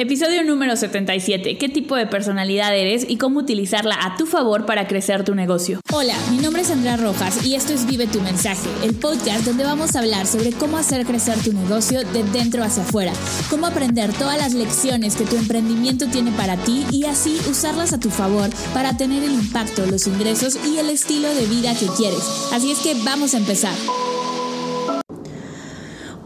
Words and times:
Episodio 0.00 0.44
número 0.44 0.76
77. 0.76 1.58
¿Qué 1.58 1.68
tipo 1.68 1.96
de 1.96 2.06
personalidad 2.06 2.72
eres 2.72 3.04
y 3.08 3.16
cómo 3.16 3.40
utilizarla 3.40 3.98
a 4.00 4.16
tu 4.16 4.26
favor 4.26 4.64
para 4.64 4.86
crecer 4.86 5.24
tu 5.24 5.34
negocio? 5.34 5.80
Hola, 5.92 6.14
mi 6.30 6.36
nombre 6.36 6.62
es 6.62 6.70
Andrea 6.70 6.96
Rojas 6.96 7.44
y 7.44 7.56
esto 7.56 7.72
es 7.72 7.84
Vive 7.84 8.06
tu 8.06 8.20
mensaje, 8.20 8.68
el 8.84 8.94
podcast 8.94 9.44
donde 9.44 9.64
vamos 9.64 9.96
a 9.96 9.98
hablar 9.98 10.28
sobre 10.28 10.52
cómo 10.52 10.76
hacer 10.76 11.04
crecer 11.04 11.36
tu 11.42 11.52
negocio 11.52 12.04
de 12.04 12.22
dentro 12.22 12.62
hacia 12.62 12.84
afuera, 12.84 13.12
cómo 13.50 13.66
aprender 13.66 14.12
todas 14.12 14.38
las 14.38 14.54
lecciones 14.54 15.16
que 15.16 15.24
tu 15.24 15.34
emprendimiento 15.34 16.06
tiene 16.06 16.30
para 16.30 16.56
ti 16.58 16.86
y 16.92 17.06
así 17.06 17.36
usarlas 17.50 17.92
a 17.92 17.98
tu 17.98 18.10
favor 18.10 18.50
para 18.74 18.96
tener 18.96 19.24
el 19.24 19.32
impacto, 19.32 19.84
los 19.84 20.06
ingresos 20.06 20.60
y 20.64 20.78
el 20.78 20.90
estilo 20.90 21.28
de 21.34 21.46
vida 21.46 21.74
que 21.74 21.88
quieres. 21.96 22.22
Así 22.52 22.70
es 22.70 22.78
que 22.78 22.94
vamos 23.02 23.34
a 23.34 23.38
empezar. 23.38 23.74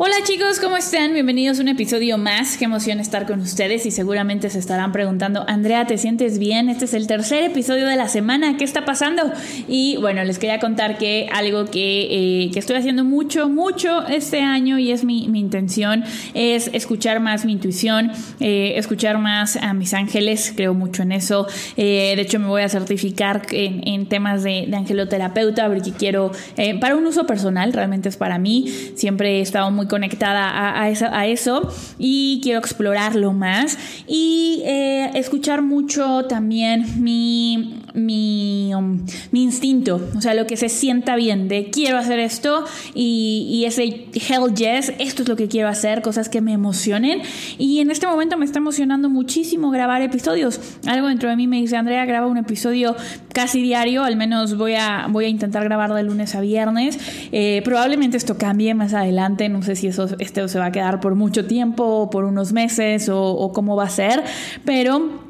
Hola 0.04 0.16
chicos, 0.24 0.58
¿cómo 0.58 0.76
están? 0.76 1.12
Bienvenidos 1.12 1.60
a 1.60 1.62
un 1.62 1.68
episodio 1.68 2.18
más. 2.18 2.56
Qué 2.56 2.64
emoción 2.64 2.98
estar 2.98 3.24
con 3.24 3.38
ustedes 3.38 3.86
y 3.86 3.92
seguramente 3.92 4.50
se 4.50 4.58
estarán 4.58 4.90
preguntando, 4.90 5.44
Andrea, 5.46 5.86
¿te 5.86 5.96
sientes 5.96 6.40
bien? 6.40 6.68
Este 6.68 6.86
es 6.86 6.94
el 6.94 7.06
tercer 7.06 7.44
episodio 7.44 7.86
de 7.86 7.94
la 7.94 8.08
semana, 8.08 8.56
¿qué 8.56 8.64
está 8.64 8.84
pasando? 8.84 9.30
Y 9.68 9.98
bueno, 9.98 10.24
les 10.24 10.40
quería 10.40 10.58
contar 10.58 10.98
que 10.98 11.28
algo 11.32 11.66
que, 11.66 12.46
eh, 12.46 12.50
estoy 12.52 12.74
haciendo 12.74 13.04
mucho, 13.04 13.48
mucho 13.48 14.04
este 14.08 14.40
año 14.40 14.76
y 14.76 14.90
es 14.90 15.04
mi, 15.04 15.26
intención, 15.38 16.02
es 16.34 16.68
escuchar 16.72 17.20
más 17.20 17.44
mi 17.44 17.52
intuición, 17.52 18.10
eh, 18.40 18.72
escuchar 18.78 19.18
más 19.18 19.54
a 19.54 19.72
mis 19.72 19.94
ángeles, 19.94 20.52
creo 20.56 20.74
mucho 20.74 21.04
en 21.04 21.12
eso. 21.12 21.46
Eh, 21.76 22.14
de 22.16 22.22
hecho, 22.22 22.40
me 22.40 22.48
voy 22.48 22.62
a 22.62 22.68
certificar 22.68 23.42
en, 23.52 24.06
temas 24.06 24.42
de, 24.42 24.68
angeloterapeuta 24.74 25.68
porque 25.68 25.92
quiero, 25.92 26.32
para 26.80 26.96
un 26.96 27.06
uso 27.06 27.24
personal, 27.24 27.72
realmente 27.72 28.08
es 28.08 28.16
para 28.16 28.40
mí, 28.40 28.66
siempre 28.96 29.38
he 29.38 29.40
estado 29.40 29.70
muy 29.70 29.86
conectada 29.92 30.80
a, 30.80 31.28
eso, 31.28 31.68
y 31.98 32.40
quiero 32.42 32.58
explorarlo 32.60 33.34
más 33.34 33.76
y 34.06 34.62
eh, 34.64 35.10
escuchar 35.12 35.60
mucho 35.60 36.24
también 36.24 37.02
mi, 37.02 37.81
mi, 37.94 38.72
um, 38.74 39.04
mi, 39.30 39.42
instinto, 39.42 40.00
o 40.16 40.20
sea, 40.20 40.34
lo 40.34 40.46
que 40.46 40.56
se 40.56 40.68
sienta 40.68 41.16
bien 41.16 41.48
de 41.48 41.70
quiero 41.70 41.98
hacer 41.98 42.18
esto 42.18 42.64
y, 42.94 43.46
y, 43.50 43.64
ese 43.64 44.08
hell 44.14 44.54
yes, 44.54 44.92
esto 44.98 45.22
es 45.22 45.28
lo 45.28 45.36
que 45.36 45.48
quiero 45.48 45.68
hacer, 45.68 46.02
cosas 46.02 46.28
que 46.28 46.40
me 46.40 46.52
emocionen 46.52 47.22
y 47.58 47.80
en 47.80 47.90
este 47.90 48.06
momento 48.06 48.36
me 48.36 48.44
está 48.44 48.58
emocionando 48.58 49.08
muchísimo 49.08 49.70
grabar 49.70 50.02
episodios. 50.02 50.60
Algo 50.86 51.08
dentro 51.08 51.28
de 51.28 51.36
mí 51.36 51.46
me 51.46 51.56
dice, 51.60 51.76
Andrea, 51.76 52.04
graba 52.04 52.26
un 52.26 52.38
episodio 52.38 52.96
casi 53.32 53.62
diario, 53.62 54.04
al 54.04 54.16
menos 54.16 54.56
voy 54.56 54.74
a, 54.74 55.06
voy 55.08 55.26
a 55.26 55.28
intentar 55.28 55.64
grabar 55.64 55.92
de 55.94 56.02
lunes 56.02 56.34
a 56.34 56.40
viernes. 56.40 56.98
Eh, 57.32 57.62
probablemente 57.64 58.16
esto 58.16 58.36
cambie 58.38 58.74
más 58.74 58.94
adelante, 58.94 59.48
no 59.48 59.62
sé 59.62 59.76
si 59.76 59.86
eso, 59.88 60.08
esto 60.18 60.48
se 60.48 60.58
va 60.58 60.66
a 60.66 60.72
quedar 60.72 61.00
por 61.00 61.14
mucho 61.14 61.46
tiempo, 61.46 62.10
por 62.10 62.24
unos 62.24 62.52
meses 62.52 63.08
o 63.08 63.52
cómo 63.52 63.76
va 63.76 63.84
a 63.84 63.90
ser, 63.90 64.22
pero 64.64 65.21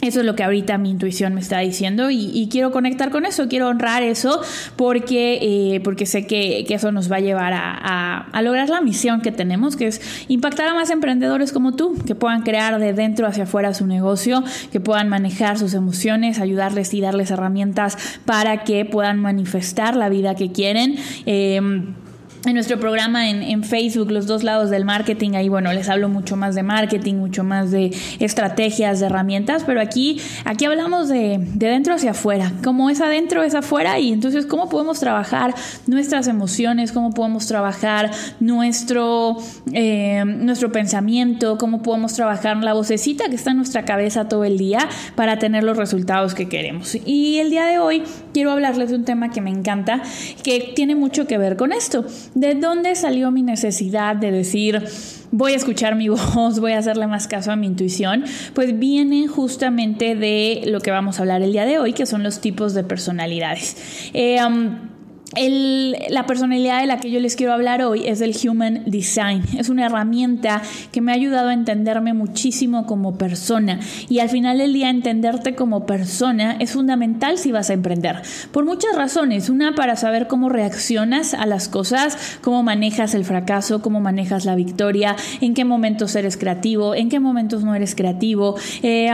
eso 0.00 0.20
es 0.20 0.26
lo 0.26 0.36
que 0.36 0.44
ahorita 0.44 0.78
mi 0.78 0.90
intuición 0.90 1.34
me 1.34 1.40
está 1.40 1.58
diciendo 1.58 2.08
y, 2.08 2.48
quiero 2.52 2.70
conectar 2.70 3.10
con 3.10 3.26
eso, 3.26 3.48
quiero 3.48 3.66
honrar 3.66 4.04
eso 4.04 4.40
porque, 4.76 5.38
eh, 5.42 5.80
porque 5.80 6.06
sé 6.06 6.24
que, 6.24 6.64
eso 6.68 6.92
nos 6.92 7.10
va 7.10 7.16
a 7.16 7.20
llevar 7.20 7.52
a, 7.54 8.40
lograr 8.42 8.68
la 8.68 8.80
misión 8.80 9.20
que 9.20 9.32
tenemos, 9.32 9.74
que 9.74 9.88
es 9.88 10.00
impactar 10.28 10.68
a 10.68 10.74
más 10.74 10.90
emprendedores 10.90 11.52
como 11.52 11.74
tú, 11.74 11.96
que 12.06 12.14
puedan 12.14 12.42
crear 12.42 12.78
de 12.78 12.92
dentro 12.92 13.26
hacia 13.26 13.42
afuera 13.42 13.74
su 13.74 13.86
negocio, 13.86 14.44
que 14.70 14.78
puedan 14.78 15.08
manejar 15.08 15.58
sus 15.58 15.74
emociones, 15.74 16.38
ayudarles 16.38 16.94
y 16.94 17.00
darles 17.00 17.32
herramientas 17.32 17.98
para 18.24 18.62
que 18.62 18.84
puedan 18.84 19.18
manifestar 19.18 19.96
la 19.96 20.08
vida 20.08 20.36
que 20.36 20.52
quieren. 20.52 20.94
Eh, 21.26 21.60
en 22.44 22.54
nuestro 22.54 22.78
programa 22.78 23.28
en, 23.30 23.64
Facebook, 23.64 24.10
los 24.10 24.26
dos 24.26 24.44
lados 24.44 24.70
del 24.70 24.84
marketing, 24.84 25.32
ahí 25.32 25.48
bueno, 25.48 25.72
les 25.72 25.88
hablo 25.88 26.08
mucho 26.08 26.36
más 26.36 26.54
de 26.54 26.62
marketing, 26.62 27.14
mucho 27.14 27.42
más 27.42 27.70
de 27.70 27.92
estrategias, 28.20 29.00
de 29.00 29.06
herramientas, 29.06 29.64
pero 29.66 29.80
aquí, 29.80 30.20
aquí 30.44 30.64
hablamos 30.64 31.08
de, 31.08 31.38
de 31.40 31.66
dentro 31.66 31.94
hacia 31.94 32.12
afuera, 32.12 32.52
cómo 32.62 32.88
es 32.90 33.00
adentro, 33.00 33.42
es 33.42 33.54
afuera, 33.54 33.98
y 33.98 34.12
entonces 34.12 34.46
cómo 34.46 34.68
podemos 34.68 35.00
trabajar 35.00 35.54
nuestras 35.86 36.28
emociones, 36.28 36.92
cómo 36.92 37.12
podemos 37.12 37.46
trabajar 37.46 38.10
nuestro, 38.38 39.36
eh, 39.72 40.22
nuestro 40.24 40.70
pensamiento, 40.70 41.58
cómo 41.58 41.82
podemos 41.82 42.14
trabajar 42.14 42.56
la 42.58 42.72
vocecita 42.72 43.28
que 43.28 43.34
está 43.34 43.50
en 43.50 43.58
nuestra 43.58 43.84
cabeza 43.84 44.28
todo 44.28 44.44
el 44.44 44.58
día 44.58 44.88
para 45.16 45.38
tener 45.38 45.64
los 45.64 45.76
resultados 45.76 46.34
que 46.34 46.48
queremos. 46.48 46.96
Y 47.04 47.38
el 47.38 47.50
día 47.50 47.66
de 47.66 47.78
hoy 47.78 48.04
quiero 48.32 48.52
hablarles 48.52 48.90
de 48.90 48.96
un 48.96 49.04
tema 49.04 49.30
que 49.30 49.40
me 49.40 49.50
encanta, 49.50 50.02
que 50.44 50.72
tiene 50.76 50.94
mucho 50.94 51.26
que 51.26 51.38
ver 51.38 51.56
con 51.56 51.72
esto 51.72 52.04
¿De 52.38 52.54
dónde 52.54 52.94
salió 52.94 53.32
mi 53.32 53.42
necesidad 53.42 54.14
de 54.14 54.30
decir, 54.30 54.84
voy 55.32 55.54
a 55.54 55.56
escuchar 55.56 55.96
mi 55.96 56.08
voz, 56.08 56.60
voy 56.60 56.70
a 56.70 56.78
hacerle 56.78 57.08
más 57.08 57.26
caso 57.26 57.50
a 57.50 57.56
mi 57.56 57.66
intuición? 57.66 58.24
Pues 58.54 58.78
viene 58.78 59.26
justamente 59.26 60.14
de 60.14 60.62
lo 60.66 60.78
que 60.78 60.92
vamos 60.92 61.18
a 61.18 61.22
hablar 61.22 61.42
el 61.42 61.50
día 61.50 61.64
de 61.64 61.80
hoy, 61.80 61.94
que 61.94 62.06
son 62.06 62.22
los 62.22 62.40
tipos 62.40 62.74
de 62.74 62.84
personalidades. 62.84 63.76
Eh, 64.14 64.38
la 65.34 66.26
personalidad 66.26 66.80
de 66.80 66.86
la 66.86 67.00
que 67.00 67.10
yo 67.10 67.20
les 67.20 67.36
quiero 67.36 67.52
hablar 67.52 67.82
hoy 67.82 68.06
es 68.06 68.20
el 68.22 68.34
Human 68.48 68.84
Design. 68.86 69.42
Es 69.58 69.68
una 69.68 69.86
herramienta 69.86 70.62
que 70.90 71.00
me 71.00 71.12
ha 71.12 71.14
ayudado 71.14 71.50
a 71.50 71.52
entenderme 71.52 72.14
muchísimo 72.14 72.86
como 72.86 73.18
persona 73.18 73.78
y 74.08 74.20
al 74.20 74.30
final 74.30 74.58
del 74.58 74.72
día 74.72 74.88
entenderte 74.88 75.54
como 75.54 75.84
persona 75.84 76.56
es 76.60 76.72
fundamental 76.72 77.36
si 77.36 77.52
vas 77.52 77.68
a 77.68 77.74
emprender. 77.74 78.22
Por 78.52 78.64
muchas 78.64 78.96
razones. 78.96 79.50
Una 79.50 79.74
para 79.74 79.96
saber 79.96 80.28
cómo 80.28 80.48
reaccionas 80.48 81.34
a 81.34 81.44
las 81.46 81.68
cosas, 81.68 82.38
cómo 82.40 82.62
manejas 82.62 83.14
el 83.14 83.24
fracaso, 83.24 83.82
cómo 83.82 84.00
manejas 84.00 84.44
la 84.44 84.54
victoria, 84.54 85.14
en 85.40 85.54
qué 85.54 85.64
momentos 85.64 86.16
eres 86.16 86.36
creativo, 86.36 86.94
en 86.94 87.10
qué 87.10 87.20
momentos 87.20 87.64
no 87.64 87.74
eres 87.74 87.94
creativo, 87.94 88.56
eh, 88.82 89.10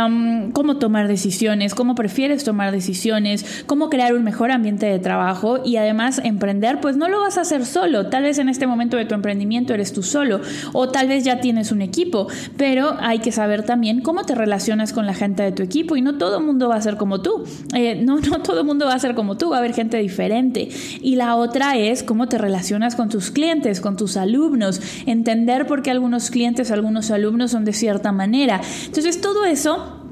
cómo 0.52 0.76
tomar 0.76 1.08
decisiones, 1.08 1.74
cómo 1.74 1.94
prefieres 1.94 2.44
tomar 2.44 2.72
decisiones, 2.72 3.64
cómo 3.66 3.90
crear 3.90 4.14
un 4.14 4.22
mejor 4.22 4.52
ambiente 4.52 4.86
de 4.86 4.98
trabajo 4.98 5.60
y 5.64 5.76
además 5.76 6.03
emprender, 6.22 6.80
pues 6.80 6.96
no 6.96 7.08
lo 7.08 7.20
vas 7.20 7.38
a 7.38 7.42
hacer 7.42 7.66
solo. 7.66 8.06
Tal 8.06 8.24
vez 8.24 8.38
en 8.38 8.48
este 8.48 8.66
momento 8.66 8.96
de 8.96 9.04
tu 9.04 9.14
emprendimiento 9.14 9.74
eres 9.74 9.92
tú 9.92 10.02
solo 10.02 10.40
o 10.72 10.88
tal 10.88 11.08
vez 11.08 11.24
ya 11.24 11.40
tienes 11.40 11.72
un 11.72 11.82
equipo, 11.82 12.28
pero 12.56 12.96
hay 13.00 13.18
que 13.18 13.32
saber 13.32 13.64
también 13.64 14.00
cómo 14.00 14.24
te 14.24 14.34
relacionas 14.34 14.92
con 14.92 15.06
la 15.06 15.14
gente 15.14 15.42
de 15.42 15.52
tu 15.52 15.62
equipo 15.62 15.96
y 15.96 16.02
no 16.02 16.18
todo 16.18 16.38
el 16.38 16.44
mundo 16.44 16.68
va 16.68 16.76
a 16.76 16.80
ser 16.80 16.96
como 16.96 17.22
tú. 17.22 17.44
Eh, 17.74 18.00
no, 18.02 18.18
no 18.20 18.40
todo 18.40 18.60
el 18.60 18.66
mundo 18.66 18.86
va 18.86 18.94
a 18.94 18.98
ser 18.98 19.14
como 19.14 19.36
tú, 19.36 19.50
va 19.50 19.56
a 19.56 19.58
haber 19.60 19.74
gente 19.74 19.98
diferente. 19.98 20.68
Y 21.00 21.16
la 21.16 21.36
otra 21.36 21.76
es 21.76 22.02
cómo 22.02 22.28
te 22.28 22.38
relacionas 22.38 22.96
con 22.96 23.08
tus 23.08 23.30
clientes, 23.30 23.80
con 23.80 23.96
tus 23.96 24.16
alumnos, 24.16 24.80
entender 25.06 25.66
por 25.66 25.82
qué 25.82 25.90
algunos 25.90 26.30
clientes, 26.30 26.70
algunos 26.70 27.10
alumnos 27.10 27.50
son 27.50 27.64
de 27.64 27.72
cierta 27.72 28.12
manera. 28.12 28.60
Entonces 28.86 29.20
todo 29.20 29.44
eso 29.44 30.03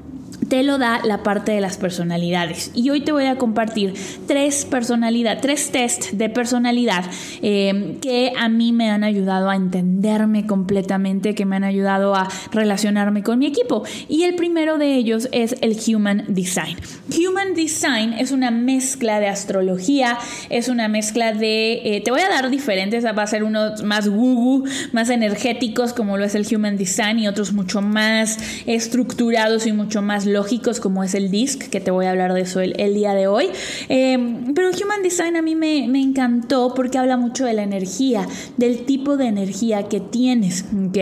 te 0.53 0.61
lo 0.61 0.77
da 0.77 1.01
la 1.03 1.23
parte 1.23 1.51
de 1.51 1.61
las 1.61 1.77
personalidades. 1.77 2.69
Y 2.75 2.91
hoy 2.91 3.01
te 3.01 3.11
voy 3.11 3.25
a 3.25 3.37
compartir 3.37 3.95
tres 4.27 4.65
personalidades, 4.65 5.41
tres 5.41 5.71
test 5.71 6.11
de 6.11 6.29
personalidad 6.29 7.05
eh, 7.41 7.97
que 7.99 8.33
a 8.37 8.49
mí 8.49 8.71
me 8.71 8.91
han 8.91 9.03
ayudado 9.03 9.49
a 9.49 9.55
entenderme 9.55 10.45
completamente, 10.45 11.33
que 11.33 11.47
me 11.47 11.55
han 11.55 11.63
ayudado 11.63 12.13
a 12.13 12.29
relacionarme 12.51 13.23
con 13.23 13.39
mi 13.39 13.47
equipo. 13.47 13.81
Y 14.07 14.25
el 14.25 14.35
primero 14.35 14.77
de 14.77 14.93
ellos 14.93 15.27
es 15.31 15.55
el 15.61 15.75
Human 15.87 16.25
Design. 16.27 16.77
Human 17.09 17.55
Design 17.55 18.13
es 18.13 18.31
una 18.31 18.51
mezcla 18.51 19.19
de 19.19 19.29
astrología, 19.29 20.19
es 20.51 20.67
una 20.67 20.87
mezcla 20.87 21.33
de, 21.33 21.81
eh, 21.83 22.01
te 22.05 22.11
voy 22.11 22.21
a 22.21 22.29
dar 22.29 22.51
diferentes, 22.51 23.03
va 23.03 23.23
a 23.23 23.25
ser 23.25 23.43
unos 23.43 23.81
más 23.81 24.07
woo 24.07 24.65
más 24.91 25.09
energéticos 25.09 25.93
como 25.93 26.19
lo 26.19 26.25
es 26.25 26.35
el 26.35 26.45
Human 26.55 26.77
Design 26.77 27.17
y 27.17 27.27
otros 27.27 27.53
mucho 27.53 27.81
más 27.81 28.37
estructurados 28.67 29.65
y 29.65 29.71
mucho 29.71 30.03
más 30.03 30.27
lógicos 30.27 30.42
como 30.81 31.03
es 31.03 31.13
el 31.13 31.31
DISC, 31.31 31.69
que 31.69 31.79
te 31.79 31.91
voy 31.91 32.05
a 32.05 32.11
hablar 32.11 32.33
de 32.33 32.41
eso 32.41 32.59
el, 32.61 32.93
día 32.93 33.13
de 33.13 33.27
hoy. 33.27 33.49
Eh, 33.89 34.17
pero 34.53 34.69
Human 34.69 35.01
Design 35.03 35.35
a 35.35 35.41
mí 35.41 35.55
me, 35.55 35.87
me, 35.87 36.01
encantó 36.01 36.73
porque 36.75 36.97
habla 36.97 37.17
mucho 37.17 37.45
de 37.45 37.53
la 37.53 37.63
energía, 37.63 38.27
del 38.57 38.85
tipo 38.85 39.17
de 39.17 39.27
energía 39.27 39.87
que 39.89 39.99
tienes, 39.99 40.65
¿ok? 40.87 40.97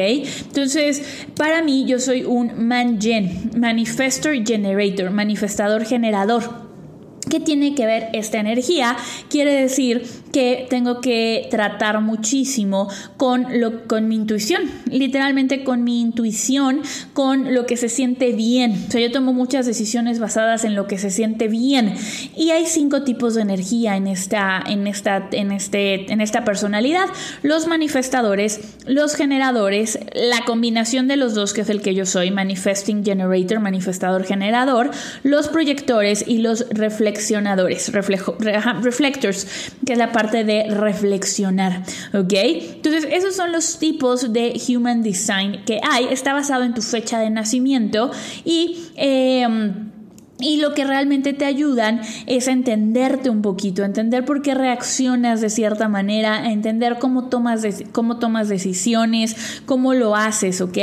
Entonces, 0.48 1.04
para 1.36 1.62
mí 1.62 1.86
yo 1.86 2.00
soy 2.00 2.24
un 2.24 2.68
man-gen, 2.68 3.52
manifestor 3.58 4.46
generator, 4.46 5.12
manifestador 5.12 5.86
generador. 5.86 6.72
¿Qué 7.30 7.40
tiene 7.40 7.76
que 7.76 7.86
ver 7.86 8.10
esta 8.14 8.40
energía? 8.40 8.98
Quiere 9.30 9.54
decir 9.54 10.04
que 10.32 10.68
tengo 10.70 11.02
que 11.02 11.48
tratar 11.52 12.00
muchísimo 12.02 12.90
con, 13.18 13.60
lo, 13.60 13.88
con 13.88 14.08
mi 14.08 14.16
intuición, 14.16 14.64
literalmente 14.86 15.64
con 15.64 15.84
mi 15.84 16.02
intuición, 16.02 16.82
con 17.14 17.54
lo 17.54 17.66
que 17.66 17.78
se 17.78 17.90
siente 17.90 18.32
bien. 18.32 18.86
O 18.88 18.92
sea, 18.92 19.02
yo 19.02 19.12
tomo 19.12 19.34
muchas 19.34 19.66
decisiones 19.66 20.20
basadas 20.20 20.64
en 20.64 20.76
lo 20.76 20.88
que 20.88 20.98
se 20.98 21.10
siente 21.10 21.48
bien. 21.48 21.94
Y 22.36 22.52
hay 22.52 22.66
cinco 22.66 23.04
tipos 23.04 23.36
de 23.36 23.42
energía 23.42 23.98
en 23.98 24.08
esta, 24.08 24.64
en 24.66 24.88
esta, 24.88 25.28
en 25.32 25.52
este, 25.52 26.12
en 26.12 26.22
esta 26.22 26.44
personalidad. 26.46 27.06
Los 27.44 27.68
manifestadores, 27.68 28.62
los 28.86 29.16
generadores, 29.16 30.00
la 30.14 30.46
combinación 30.46 31.08
de 31.08 31.18
los 31.18 31.34
dos, 31.34 31.54
que 31.54 31.62
es 31.62 31.70
el 31.70 31.82
que 31.82 31.94
yo 31.94 32.06
soy, 32.06 32.32
manifesting 32.32 33.04
generator, 33.04 33.60
manifestador 33.60 34.24
generador, 34.24 34.92
los 35.24 35.50
proyectores 35.50 36.24
y 36.28 36.40
los 36.40 36.68
reflexionadores, 36.70 37.92
reflectors, 37.92 39.48
que 39.86 39.94
es 39.94 40.00
la 40.00 40.12
parte 40.12 40.21
parte 40.22 40.44
de 40.44 40.70
reflexionar, 40.70 41.84
¿ok? 42.14 42.34
Entonces, 42.34 43.08
esos 43.12 43.36
son 43.36 43.52
los 43.52 43.80
tipos 43.80 44.32
de 44.32 44.60
Human 44.70 45.02
Design 45.02 45.64
que 45.66 45.80
hay. 45.84 46.06
Está 46.12 46.34
basado 46.34 46.64
en 46.64 46.74
tu 46.74 46.82
fecha 46.82 47.20
de 47.20 47.30
nacimiento 47.30 48.12
y... 48.46 48.78
Em, 48.96 49.92
y 50.42 50.58
lo 50.58 50.74
que 50.74 50.86
realmente 50.86 51.34
te 51.34 51.46
ayudan 51.46 52.02
es 52.26 52.48
entenderte 52.48 53.30
un 53.30 53.42
poquito, 53.42 53.84
a 53.84 53.86
entender 53.86 54.26
por 54.26 54.42
qué 54.42 54.54
reaccionas 54.54 55.42
de 55.42 55.50
cierta 55.50 55.88
manera, 55.88 56.44
a 56.44 56.52
entender 56.52 56.98
cómo 57.00 57.30
tomas, 57.30 57.66
cómo 57.92 58.18
tomas 58.18 58.50
decisiones, 58.50 59.62
cómo 59.66 59.94
lo 59.94 60.16
haces, 60.16 60.62
¿ok? 60.62 60.78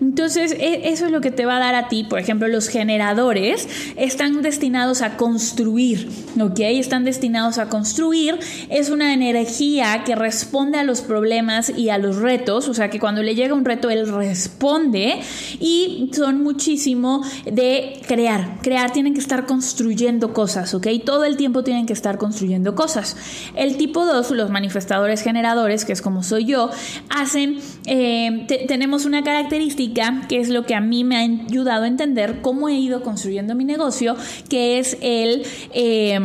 Entonces, 0.00 0.52
e, 0.52 0.90
eso 0.90 1.06
es 1.06 1.12
lo 1.12 1.20
que 1.20 1.30
te 1.30 1.46
va 1.46 1.56
a 1.56 1.60
dar 1.60 1.74
a 1.74 1.88
ti. 1.88 2.04
Por 2.04 2.18
ejemplo, 2.18 2.48
los 2.48 2.68
generadores 2.68 3.68
están 3.96 4.42
destinados 4.42 5.02
a 5.02 5.16
construir, 5.16 6.08
¿ok? 6.40 6.60
Están 6.60 7.04
destinados 7.04 7.58
a 7.58 7.68
construir. 7.68 8.38
Es 8.68 8.90
una 8.90 9.14
energía 9.14 10.02
que 10.04 10.14
responde 10.14 10.78
a 10.78 10.84
los 10.84 11.00
problemas 11.00 11.72
y 11.76 11.88
a 11.88 11.98
los 11.98 12.16
retos, 12.16 12.68
o 12.68 12.74
sea, 12.74 12.90
que 12.90 13.00
cuando 13.00 13.22
le 13.22 13.34
llega 13.34 13.54
un 13.54 13.64
reto, 13.64 13.90
él 13.90 14.08
responde 14.12 15.20
y 15.60 16.10
son 16.12 16.42
muchísimo 16.42 17.22
de 17.50 18.00
crear, 18.06 18.58
crear 18.62 18.92
tienen 18.98 19.14
que 19.14 19.20
estar 19.20 19.46
construyendo 19.46 20.32
cosas, 20.32 20.74
¿ok? 20.74 20.88
Todo 21.04 21.24
el 21.24 21.36
tiempo 21.36 21.62
tienen 21.62 21.86
que 21.86 21.92
estar 21.92 22.18
construyendo 22.18 22.74
cosas. 22.74 23.16
El 23.54 23.76
tipo 23.76 24.04
2, 24.04 24.32
los 24.32 24.50
manifestadores 24.50 25.22
generadores, 25.22 25.84
que 25.84 25.92
es 25.92 26.02
como 26.02 26.24
soy 26.24 26.46
yo, 26.46 26.68
hacen, 27.08 27.60
eh, 27.86 28.44
tenemos 28.66 29.04
una 29.04 29.22
característica 29.22 30.22
que 30.28 30.40
es 30.40 30.48
lo 30.48 30.66
que 30.66 30.74
a 30.74 30.80
mí 30.80 31.04
me 31.04 31.16
ha 31.16 31.20
ayudado 31.20 31.84
a 31.84 31.86
entender 31.86 32.40
cómo 32.42 32.68
he 32.68 32.74
ido 32.74 33.04
construyendo 33.04 33.54
mi 33.54 33.64
negocio, 33.64 34.16
que 34.48 34.80
es 34.80 34.98
el... 35.00 35.46
Eh, 35.72 36.18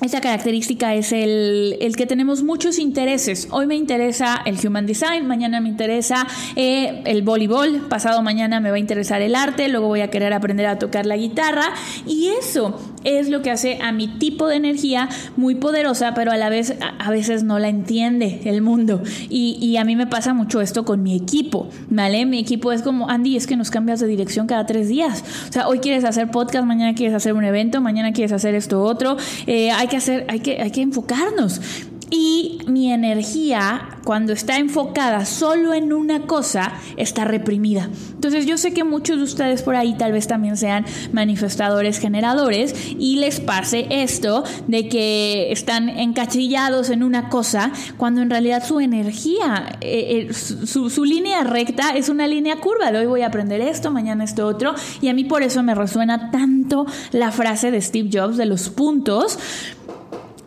esa 0.00 0.20
característica 0.20 0.94
es 0.94 1.12
el, 1.12 1.76
que 1.96 2.06
tenemos 2.06 2.44
muchos 2.44 2.78
intereses. 2.78 3.48
Hoy 3.50 3.66
me 3.66 3.74
interesa 3.74 4.40
el 4.44 4.64
human 4.64 4.86
design, 4.86 5.26
mañana 5.26 5.60
me 5.60 5.68
interesa 5.68 6.26
eh, 6.54 7.02
el 7.04 7.22
voleibol, 7.22 7.88
pasado 7.88 8.22
mañana 8.22 8.60
me 8.60 8.70
va 8.70 8.76
a 8.76 8.78
interesar 8.78 9.22
el 9.22 9.34
arte, 9.34 9.68
luego 9.68 9.88
voy 9.88 10.02
a 10.02 10.08
querer 10.08 10.32
aprender 10.32 10.66
a 10.66 10.78
tocar 10.78 11.04
la 11.04 11.16
guitarra 11.16 11.72
y 12.06 12.28
eso 12.28 12.78
es 13.04 13.28
lo 13.28 13.42
que 13.42 13.50
hace 13.50 13.78
a 13.82 13.92
mi 13.92 14.08
tipo 14.08 14.46
de 14.48 14.56
energía 14.56 15.08
muy 15.36 15.54
poderosa, 15.54 16.14
pero 16.14 16.32
a 16.32 16.36
la 16.36 16.48
vez 16.48 16.74
a, 16.98 17.10
veces 17.10 17.42
no 17.42 17.58
la 17.58 17.68
entiende 17.68 18.40
el 18.44 18.62
mundo. 18.62 19.02
Y, 19.28 19.76
a 19.78 19.84
mí 19.84 19.94
me 19.94 20.06
pasa 20.06 20.34
mucho 20.34 20.60
esto 20.60 20.84
con 20.84 21.02
mi 21.02 21.14
equipo, 21.14 21.68
¿vale? 21.88 22.26
Mi 22.26 22.38
equipo 22.40 22.72
es 22.72 22.82
como, 22.82 23.08
Andy, 23.08 23.36
es 23.36 23.46
que 23.46 23.56
nos 23.56 23.70
cambias 23.70 24.00
de 24.00 24.06
dirección 24.06 24.46
cada 24.46 24.66
tres 24.66 24.88
días. 24.88 25.24
O 25.48 25.52
sea, 25.52 25.68
hoy 25.68 25.78
quieres 25.78 26.04
hacer 26.04 26.30
podcast, 26.30 26.66
mañana 26.66 26.94
quieres 26.94 27.14
hacer 27.14 27.34
un 27.34 27.44
evento, 27.44 27.80
mañana 27.80 28.12
quieres 28.12 28.32
hacer 28.32 28.54
esto 28.54 28.82
otro. 28.82 29.16
Eh, 29.46 29.70
hay 29.70 29.86
que 29.86 29.96
hacer, 29.96 30.26
hay 30.28 30.40
que, 30.40 30.60
hay 30.60 30.70
que 30.70 30.82
enfocarnos. 30.82 31.60
Y 32.10 32.58
mi 32.66 32.92
energía, 32.92 33.88
cuando 34.04 34.32
está 34.32 34.58
enfocada 34.58 35.26
solo 35.26 35.74
en 35.74 35.92
una 35.92 36.22
cosa, 36.22 36.72
está 36.96 37.24
reprimida. 37.24 37.90
Entonces 38.14 38.46
yo 38.46 38.56
sé 38.56 38.72
que 38.72 38.84
muchos 38.84 39.18
de 39.18 39.24
ustedes 39.24 39.62
por 39.62 39.76
ahí 39.76 39.94
tal 39.96 40.12
vez 40.12 40.26
también 40.26 40.56
sean 40.56 40.86
manifestadores 41.12 41.98
generadores 41.98 42.74
y 42.98 43.16
les 43.16 43.40
pase 43.40 43.86
esto 43.90 44.44
de 44.66 44.88
que 44.88 45.52
están 45.52 45.88
encachillados 45.88 46.90
en 46.90 47.02
una 47.02 47.28
cosa 47.28 47.72
cuando 47.96 48.22
en 48.22 48.30
realidad 48.30 48.64
su 48.64 48.80
energía, 48.80 49.78
eh, 49.80 50.28
eh, 50.30 50.34
su, 50.34 50.90
su, 50.90 51.04
línea 51.04 51.44
recta 51.44 51.90
es 51.90 52.08
una 52.08 52.26
línea 52.26 52.56
curva. 52.56 52.90
De 52.90 52.98
hoy 52.98 53.06
voy 53.06 53.22
a 53.22 53.26
aprender 53.26 53.60
esto, 53.60 53.90
mañana 53.90 54.24
esto 54.24 54.46
otro. 54.46 54.74
Y 55.00 55.08
a 55.08 55.14
mí 55.14 55.24
por 55.24 55.42
eso 55.42 55.62
me 55.62 55.74
resuena 55.74 56.30
tanto 56.30 56.86
la 57.12 57.32
frase 57.32 57.70
de 57.70 57.80
Steve 57.80 58.10
Jobs 58.12 58.36
de 58.36 58.46
los 58.46 58.68
puntos 58.70 59.38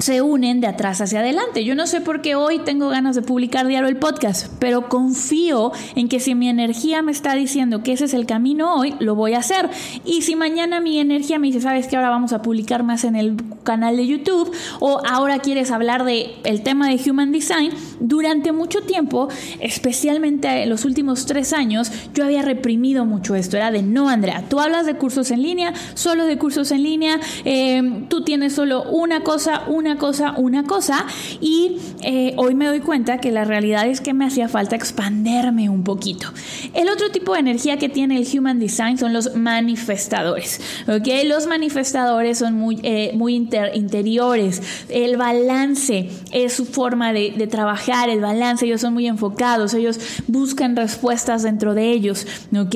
se 0.01 0.21
unen 0.21 0.61
de 0.61 0.67
atrás 0.67 0.99
hacia 0.99 1.19
adelante. 1.19 1.63
Yo 1.63 1.75
no 1.75 1.85
sé 1.85 2.01
por 2.01 2.21
qué 2.21 2.35
hoy 2.35 2.59
tengo 2.59 2.89
ganas 2.89 3.15
de 3.15 3.21
publicar 3.21 3.67
diario 3.67 3.87
el 3.87 3.97
podcast, 3.97 4.51
pero 4.59 4.89
confío 4.89 5.71
en 5.95 6.09
que 6.09 6.19
si 6.19 6.33
mi 6.35 6.49
energía 6.49 7.01
me 7.01 7.11
está 7.11 7.35
diciendo 7.35 7.83
que 7.83 7.93
ese 7.93 8.05
es 8.05 8.13
el 8.13 8.25
camino 8.25 8.75
hoy, 8.75 8.95
lo 8.99 9.15
voy 9.15 9.33
a 9.33 9.39
hacer. 9.39 9.69
Y 10.03 10.23
si 10.23 10.35
mañana 10.35 10.79
mi 10.79 10.99
energía 10.99 11.39
me 11.39 11.47
dice, 11.47 11.61
sabes 11.61 11.87
que 11.87 11.95
ahora 11.95 12.09
vamos 12.09 12.33
a 12.33 12.41
publicar 12.41 12.83
más 12.83 13.03
en 13.03 13.15
el 13.15 13.37
canal 13.63 13.95
de 13.95 14.07
YouTube 14.07 14.51
o 14.79 15.01
ahora 15.07 15.39
quieres 15.39 15.69
hablar 15.69 16.03
de 16.03 16.35
el 16.45 16.63
tema 16.63 16.89
de 16.89 16.99
Human 17.09 17.31
Design, 17.31 17.71
durante 17.99 18.51
mucho 18.51 18.81
tiempo, 18.81 19.29
especialmente 19.59 20.63
en 20.63 20.69
los 20.69 20.85
últimos 20.85 21.25
tres 21.27 21.53
años, 21.53 21.91
yo 22.13 22.25
había 22.25 22.41
reprimido 22.41 23.05
mucho 23.05 23.35
esto. 23.35 23.57
Era 23.57 23.71
de 23.71 23.83
no, 23.83 24.09
Andrea, 24.09 24.45
tú 24.49 24.59
hablas 24.59 24.85
de 24.85 24.95
cursos 24.95 25.29
en 25.31 25.43
línea, 25.43 25.73
solo 25.93 26.25
de 26.25 26.37
cursos 26.37 26.71
en 26.71 26.83
línea, 26.83 27.19
eh, 27.45 28.05
tú 28.09 28.23
tienes 28.23 28.53
solo 28.53 28.83
una 28.83 29.21
cosa, 29.21 29.63
una 29.67 29.90
cosa, 29.97 30.33
una 30.37 30.63
cosa. 30.63 31.05
Y 31.39 31.77
eh, 32.03 32.33
hoy 32.37 32.55
me 32.55 32.67
doy 32.67 32.79
cuenta 32.79 33.19
que 33.19 33.31
la 33.31 33.45
realidad 33.45 33.87
es 33.87 34.01
que 34.01 34.13
me 34.13 34.25
hacía 34.25 34.47
falta 34.47 34.75
expanderme 34.75 35.69
un 35.69 35.83
poquito. 35.83 36.27
El 36.73 36.89
otro 36.89 37.09
tipo 37.11 37.33
de 37.33 37.39
energía 37.39 37.77
que 37.77 37.89
tiene 37.89 38.17
el 38.17 38.27
Human 38.37 38.59
Design 38.59 38.97
son 38.97 39.13
los 39.13 39.35
manifestadores. 39.35 40.61
¿ok? 40.87 41.07
Los 41.25 41.47
manifestadores 41.47 42.39
son 42.39 42.55
muy, 42.55 42.79
eh, 42.83 43.11
muy 43.15 43.35
interiores. 43.35 44.61
El 44.89 45.17
balance 45.17 46.09
es 46.31 46.53
su 46.53 46.65
forma 46.65 47.13
de, 47.13 47.33
de 47.37 47.47
trabajar, 47.47 48.09
el 48.09 48.21
balance. 48.21 48.65
Ellos 48.65 48.81
son 48.81 48.93
muy 48.93 49.07
enfocados, 49.07 49.73
ellos 49.73 49.99
buscan 50.27 50.75
respuestas 50.75 51.43
dentro 51.43 51.73
de 51.73 51.91
ellos. 51.91 52.27
¿ok? 52.57 52.75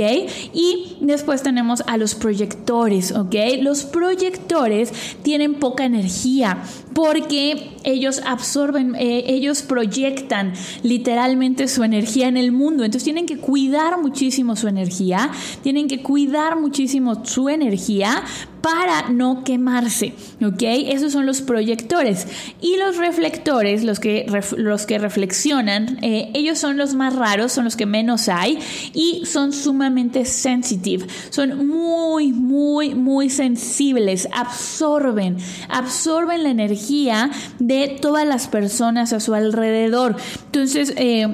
Y 0.53 0.97
después 1.01 1.43
tenemos 1.43 1.83
a 1.87 1.97
los 1.97 2.15
proyectores. 2.15 3.11
¿ok? 3.11 3.35
Los 3.61 3.83
proyectores 3.83 4.91
tienen 5.23 5.55
poca 5.55 5.85
energía 5.85 6.57
porque 7.05 7.69
ellos 7.83 8.19
absorben, 8.25 8.95
eh, 8.95 9.25
ellos 9.27 9.61
proyectan 9.61 10.53
literalmente 10.81 11.67
su 11.67 11.83
energía 11.83 12.27
en 12.27 12.35
el 12.35 12.51
mundo. 12.51 12.83
Entonces 12.83 13.03
tienen 13.03 13.27
que 13.27 13.37
cuidar 13.37 14.01
muchísimo 14.01 14.55
su 14.55 14.67
energía, 14.67 15.29
tienen 15.61 15.87
que 15.87 16.01
cuidar 16.01 16.59
muchísimo 16.59 17.23
su 17.23 17.47
energía 17.47 18.23
para 18.65 19.09
no 19.09 19.43
quemarse, 19.43 20.15
¿ok? 20.43 20.63
Esos 20.63 21.11
son 21.11 21.27
los 21.27 21.41
proyectores. 21.41 22.25
Y 22.61 22.77
los 22.77 22.97
reflectores, 22.97 23.83
los 23.83 23.99
que, 23.99 24.25
los 24.57 24.87
que 24.87 24.97
reflexionan, 24.97 25.99
eh, 26.01 26.31
ellos 26.33 26.57
son 26.57 26.75
los 26.75 26.95
más 26.95 27.15
raros, 27.15 27.51
son 27.51 27.65
los 27.65 27.75
que 27.75 27.85
menos 27.85 28.27
hay 28.27 28.57
y 28.91 29.21
son 29.27 29.53
sumamente 29.53 30.25
sensitive. 30.25 31.05
Son 31.29 31.67
muy, 31.67 32.33
muy, 32.33 32.95
muy 32.95 33.29
sensibles, 33.29 34.27
absorben, 34.33 35.37
absorben 35.69 36.41
la 36.41 36.49
energía 36.49 37.29
de 37.59 37.99
todas 38.01 38.25
las 38.25 38.47
personas 38.47 39.13
a 39.13 39.19
su 39.19 39.35
alrededor. 39.35 40.15
Entonces, 40.47 40.91
eh, 40.97 41.27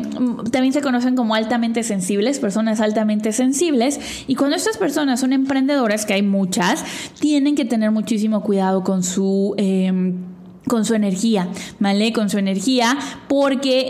también 0.51 0.73
se 0.73 0.81
conocen 0.81 1.15
como 1.15 1.33
altamente 1.33 1.83
sensibles, 1.83 2.39
personas 2.39 2.81
altamente 2.81 3.31
sensibles. 3.31 4.01
Y 4.27 4.35
cuando 4.35 4.57
estas 4.57 4.75
personas 4.77 5.21
son 5.21 5.31
emprendedoras, 5.31 6.05
que 6.05 6.15
hay 6.15 6.23
muchas, 6.23 6.83
tienen 7.21 7.55
que 7.55 7.63
tener 7.63 7.91
muchísimo 7.91 8.41
cuidado 8.41 8.83
con 8.83 9.03
su... 9.03 9.53
Em, 9.57 10.30
con 10.67 10.85
su 10.85 10.93
energía, 10.93 11.47
¿vale? 11.79 12.13
Con 12.13 12.29
su 12.29 12.37
energía, 12.37 12.97
porque 13.27 13.87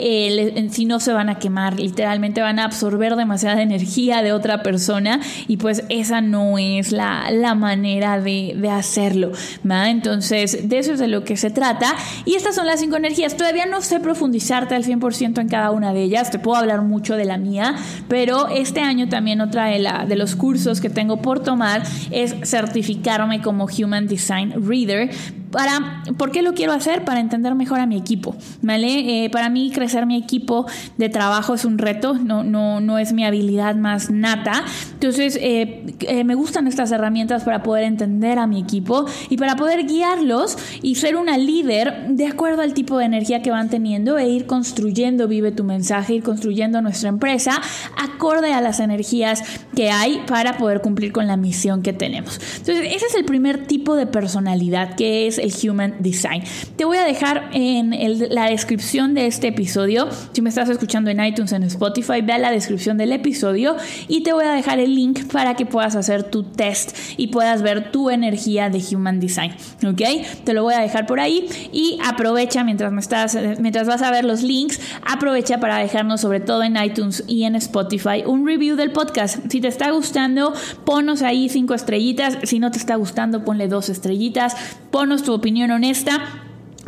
eh, 0.58 0.70
si 0.72 0.86
no 0.86 1.00
se 1.00 1.12
van 1.12 1.30
a 1.30 1.38
quemar, 1.38 1.78
literalmente 1.78 2.42
van 2.42 2.60
a 2.60 2.66
absorber 2.66 3.16
demasiada 3.18 3.62
energía 3.62 4.24
de 4.24 4.32
otra 4.32 4.64
persona 4.64 5.20
y 5.48 5.58
pues 5.58 5.84
esa 5.90 6.22
no 6.22 6.58
es 6.58 6.92
la, 6.92 7.30
manera 7.56 8.22
de, 8.22 8.58
hacerlo, 8.72 9.32
¿va? 9.70 9.90
Entonces, 9.90 10.70
de 10.70 10.80
eso 10.80 10.94
es 10.94 11.00
de 11.00 11.08
lo 11.08 11.26
que 11.26 11.36
se 11.36 11.50
trata. 11.50 11.94
Y 12.24 12.36
estas 12.36 12.56
son 12.56 12.66
las 12.66 12.80
cinco 12.80 12.96
energías. 12.96 13.36
Todavía 13.36 13.66
no 13.66 13.82
sé 13.82 14.00
profundizarte 14.00 14.74
al 14.74 14.86
100% 14.86 15.42
en 15.42 15.50
cada 15.50 15.72
una 15.72 15.92
de 15.94 16.04
ellas, 16.04 16.32
te 16.32 16.40
puedo 16.40 16.58
hablar 16.58 16.82
mucho 16.82 17.18
de 17.18 17.26
la 17.26 17.38
mía, 17.38 17.76
pero 18.08 18.48
este 18.48 18.80
año 18.80 19.10
también 19.10 19.42
otra 19.42 19.66
de, 19.66 19.80
la, 19.80 20.06
de 20.06 20.16
los 20.16 20.36
cursos 20.36 20.80
que 20.80 20.90
tengo 20.90 21.22
por 21.22 21.44
tomar 21.44 21.84
es 22.12 22.34
certificarme 22.44 23.42
como 23.42 23.66
Human 23.66 24.08
Design 24.08 24.54
Reader 24.66 25.12
para, 25.52 26.04
¿por 26.18 26.32
qué 26.32 26.42
lo 26.42 26.54
quiero 26.54 26.74
hacer? 26.74 27.04
Para 27.04 27.20
entender 27.20 27.56
mejor 27.56 27.80
a 27.80 27.86
mi 27.86 27.98
equipo, 27.98 28.36
¿vale? 28.62 29.26
Eh, 29.26 29.30
para 29.30 29.50
mí 29.50 29.72
crecer 29.72 30.06
mi 30.06 30.18
equipo 30.18 30.66
de 30.98 31.10
trabajo 31.10 31.54
es 31.54 31.66
un 31.66 31.78
reto, 31.78 32.14
no, 32.16 32.44
no, 32.44 32.80
no 32.80 32.98
es 32.98 33.14
mi 33.14 33.26
habilidad 33.26 33.76
más 33.76 34.10
nata. 34.10 34.64
Entonces, 34.94 35.38
eh, 35.42 35.96
eh, 36.02 36.24
me 36.24 36.36
gustan 36.36 36.68
estas 36.68 36.92
herramientas 36.92 37.44
para 37.44 37.64
poder 37.64 37.84
entender 37.84 38.40
a 38.40 38.48
mi 38.48 38.60
equipo 38.60 39.06
y 39.30 39.38
para 39.38 39.56
poder 39.56 39.86
guiarlos 39.86 40.58
y 40.82 40.96
ser 40.96 41.16
una 41.16 41.38
líder 41.38 42.08
de 42.10 42.28
acuerdo 42.28 42.62
al 42.62 42.74
tipo 42.74 42.98
de 42.98 43.06
energía 43.06 43.42
que 43.42 43.52
van 43.52 43.70
teniendo 43.70 44.18
e 44.18 44.30
ir 44.30 44.46
construyendo, 44.46 45.28
vive 45.28 45.52
tu 45.52 45.64
mensaje, 45.64 46.16
ir 46.16 46.24
construyendo 46.24 46.82
nuestra 46.82 47.10
empresa 47.10 47.62
acorde 47.98 48.54
a 48.54 48.62
las 48.62 48.80
energías 48.80 49.44
que 49.76 49.90
hay 49.90 50.22
para 50.28 50.58
poder 50.58 50.82
cumplir 50.82 51.12
con 51.12 51.28
la 51.28 51.38
misión 51.38 51.82
que 51.82 51.94
tenemos. 51.94 52.40
Entonces, 52.58 52.88
ese 52.94 53.06
es 53.08 53.16
el 53.16 53.26
primer 53.26 53.66
tipo 53.68 53.96
de 53.96 54.06
personalidad, 54.06 54.96
que 54.96 55.28
es 55.28 55.41
el 55.42 55.54
Human 55.70 55.96
Design. 56.00 56.44
Te 56.76 56.86
voy 56.86 56.98
a 56.98 57.04
dejar 57.04 57.50
en 57.54 57.92
la 58.34 58.46
descripción 58.46 59.14
de 59.14 59.28
este 59.28 59.48
episodio, 59.48 60.08
si 60.32 60.42
me 60.42 60.50
estás 60.50 60.70
escuchando 60.70 61.10
en 61.10 61.24
iTunes, 61.24 61.52
en 61.52 61.64
Spotify, 61.64 62.22
ve 62.22 62.34
a 62.34 62.38
la 62.38 62.52
descripción 62.52 62.98
del 62.98 63.12
episodio 63.12 63.76
y 64.08 64.24
te 64.24 64.34
voy 64.34 64.46
a 64.46 64.52
dejar 64.54 64.80
el 64.80 64.96
link 64.96 65.32
para 65.32 65.56
que 65.56 65.66
puedas 65.66 65.96
hacer 65.96 66.24
tu 66.24 66.44
test 66.44 66.98
y 67.18 67.28
puedas 67.28 67.62
ver 67.62 67.92
tu 67.92 68.10
energía 68.10 68.70
de 68.70 68.84
Human 68.92 69.20
Design. 69.20 69.52
¿Ok? 69.86 70.02
Te 70.44 70.54
lo 70.54 70.64
voy 70.64 70.74
a 70.74 70.80
dejar 70.80 71.06
por 71.06 71.20
ahí 71.20 71.48
y 71.72 71.98
aprovecha 72.04 72.64
mientras 72.64 72.92
me 72.92 73.02
estás, 73.02 73.38
mientras 73.60 73.88
vas 73.88 74.02
a 74.02 74.12
ver 74.12 74.26
los 74.26 74.42
links, 74.44 74.80
aprovecha 75.06 75.60
para 75.60 75.78
dejarnos 75.78 76.22
sobre 76.22 76.40
todo 76.40 76.64
en 76.64 76.78
iTunes 76.78 77.24
y 77.28 77.44
en 77.44 77.56
Spotify 77.56 78.24
un 78.26 78.46
review 78.46 78.76
del 78.76 78.92
podcast. 78.92 79.40
Si 79.50 79.62
te 79.62 79.68
está 79.68 79.92
gustando, 79.92 80.54
ponos 80.86 81.22
ahí 81.22 81.50
cinco 81.50 81.74
estrellitas. 81.74 82.38
Si 82.44 82.60
no 82.60 82.72
te 82.72 82.78
está 82.78 82.96
gustando, 82.96 83.44
ponle 83.44 83.68
dos 83.68 83.90
estrellitas. 83.90 84.56
Ponos 84.92 85.24
tu 85.24 85.34
opinión 85.34 85.72
honesta 85.72 86.22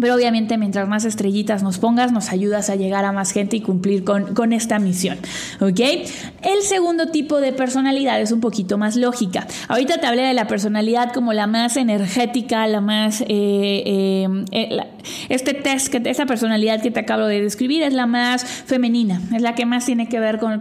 pero 0.03 0.15
obviamente 0.15 0.57
mientras 0.57 0.85
más 0.87 1.05
estrellitas 1.05 1.63
nos 1.63 1.77
pongas, 1.77 2.11
nos 2.11 2.29
ayudas 2.29 2.69
a 2.69 2.75
llegar 2.75 3.05
a 3.05 3.13
más 3.13 3.31
gente 3.31 3.55
y 3.55 3.61
cumplir 3.61 4.03
con, 4.03 4.51
esta 4.51 4.77
misión. 4.77 5.17
¿Ok? 5.61 5.79
El 5.79 6.61
segundo 6.63 7.07
tipo 7.07 7.39
de 7.39 7.53
personalidad 7.53 8.19
es 8.19 8.33
un 8.33 8.41
poquito 8.41 8.77
más 8.77 8.97
lógica. 8.97 9.47
Ahorita 9.69 9.99
te 9.99 10.07
hablé 10.07 10.23
de 10.23 10.33
la 10.33 10.45
personalidad 10.45 11.13
como 11.13 11.31
la 11.31 11.47
más 11.47 11.77
energética, 11.77 12.67
la 12.67 12.81
más... 12.81 13.21
Eh, 13.21 13.27
eh, 13.29 14.27
eh, 14.51 14.81
este 15.29 15.53
test, 15.53 15.87
que, 15.89 16.01
esta 16.09 16.25
personalidad 16.25 16.81
que 16.81 16.91
te 16.91 16.99
acabo 16.99 17.25
de 17.25 17.41
describir 17.41 17.83
es 17.83 17.93
la 17.93 18.05
más 18.05 18.43
femenina, 18.43 19.21
es 19.33 19.41
la 19.41 19.55
que 19.55 19.65
más 19.65 19.85
tiene 19.85 20.07
que 20.09 20.19
ver 20.19 20.39
con, 20.39 20.59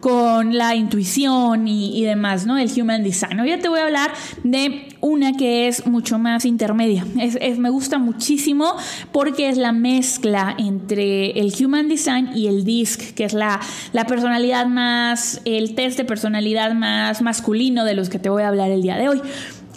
con, 0.00 0.56
la 0.56 0.74
intuición 0.74 1.68
y, 1.68 2.04
demás, 2.04 2.46
¿no? 2.46 2.58
El 2.58 2.70
Human 2.70 3.02
Design. 3.02 3.40
Hoy 3.40 3.48
ya 3.48 3.58
te 3.58 3.68
voy 3.68 3.80
a 3.80 3.84
hablar 3.84 4.10
de 4.42 4.88
una 5.00 5.32
que 5.32 5.68
es 5.68 5.86
mucho 5.86 6.18
más 6.18 6.44
intermedia. 6.44 7.06
es, 7.18 7.58
me 7.58 7.70
gusta 7.70 7.98
muchísimo 7.98 8.74
porque 9.12 9.48
es 9.48 9.56
la 9.56 9.72
mezcla 9.72 10.54
entre 10.58 11.38
el 11.40 11.52
Human 11.58 11.88
Design 11.88 12.30
y 12.34 12.48
el 12.48 12.64
DISC, 12.64 13.14
que 13.14 13.24
es 13.24 13.32
la, 13.32 13.60
la 13.92 14.06
personalidad 14.06 14.66
más, 14.66 15.40
el 15.44 15.74
test 15.74 15.96
de 15.98 16.04
personalidad 16.04 16.74
más 16.74 17.22
masculino 17.22 17.84
de 17.84 17.94
los 17.94 18.08
que 18.08 18.18
te 18.18 18.28
voy 18.28 18.42
a 18.42 18.48
hablar 18.48 18.70
el 18.70 18.82
día 18.82 18.96
de 18.96 19.08
hoy. 19.08 19.22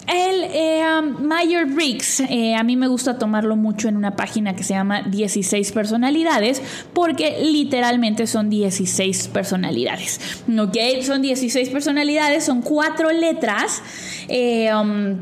El 0.06 0.44
eh, 0.52 0.84
um, 1.00 1.74
Briggs, 1.74 2.20
eh, 2.20 2.54
a 2.54 2.62
mí 2.62 2.76
me 2.76 2.86
gusta 2.86 3.18
tomarlo 3.18 3.56
mucho 3.56 3.88
en 3.88 3.96
una 3.96 4.14
página 4.14 4.54
que 4.54 4.62
se 4.62 4.74
llama 4.74 5.02
16 5.02 5.72
personalidades, 5.72 6.62
porque 6.92 7.38
literalmente 7.42 8.26
son 8.26 8.48
16 8.48 9.28
personalidades. 9.28 10.20
¿Ok? 10.58 10.76
Son 11.02 11.22
16 11.22 11.70
personalidades, 11.70 12.44
son 12.44 12.62
cuatro 12.62 13.10
letras. 13.10 13.82
Eh, 14.28 14.72
um, 14.72 15.18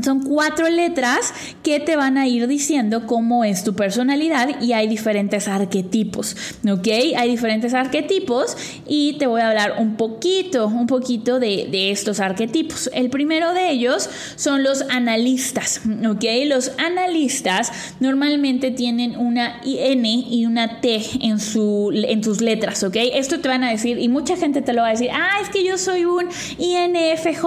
son 0.00 0.22
cuatro 0.22 0.68
letras 0.70 1.34
que 1.62 1.78
te 1.80 1.96
van 1.96 2.16
a 2.16 2.26
ir 2.26 2.46
diciendo 2.48 3.06
cómo 3.06 3.44
es 3.44 3.62
tu 3.62 3.74
personalidad 3.74 4.60
y 4.60 4.72
hay 4.72 4.88
diferentes 4.88 5.48
arquetipos, 5.48 6.36
¿ok? 6.68 6.88
Hay 7.16 7.30
diferentes 7.30 7.74
arquetipos 7.74 8.56
y 8.86 9.18
te 9.18 9.26
voy 9.26 9.42
a 9.42 9.50
hablar 9.50 9.74
un 9.78 9.96
poquito, 9.96 10.66
un 10.66 10.86
poquito 10.86 11.38
de, 11.38 11.90
estos 11.90 12.20
arquetipos. 12.20 12.90
El 12.94 13.10
primero 13.10 13.52
de 13.52 13.70
ellos 13.70 14.08
son 14.36 14.62
los 14.62 14.82
analistas, 14.82 15.82
¿ok? 16.08 16.24
Los 16.46 16.72
analistas 16.78 17.72
normalmente 18.00 18.70
tienen 18.70 19.16
una 19.16 19.60
N 19.64 20.08
y 20.08 20.46
una 20.46 20.80
T 20.80 21.02
en, 21.20 21.38
su, 21.38 21.90
en 21.92 22.24
sus 22.24 22.40
letras, 22.40 22.82
¿ok? 22.82 22.96
Esto 23.14 23.40
te 23.40 23.48
van 23.48 23.64
a 23.64 23.70
decir, 23.70 23.98
y 23.98 24.08
mucha 24.08 24.36
gente 24.36 24.62
te 24.62 24.72
lo 24.72 24.82
va 24.82 24.88
a 24.88 24.92
decir, 24.92 25.10
ah, 25.12 25.40
es 25.42 25.48
que 25.48 25.64
yo 25.64 25.76
soy 25.76 26.04
un 26.04 26.28
INFJ, 26.58 27.44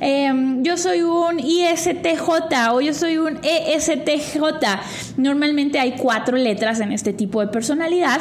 em, 0.00 0.62
yo 0.62 0.76
soy 0.76 1.02
un 1.02 1.40
INFJ, 1.40 1.63
ESTJ 1.72 2.28
o 2.72 2.80
yo 2.80 2.94
soy 2.94 3.18
un 3.18 3.38
ESTJ. 3.42 4.38
Normalmente 5.16 5.78
hay 5.78 5.96
cuatro 5.96 6.36
letras 6.36 6.80
en 6.80 6.92
este 6.92 7.12
tipo 7.12 7.40
de 7.40 7.48
personalidad 7.48 8.20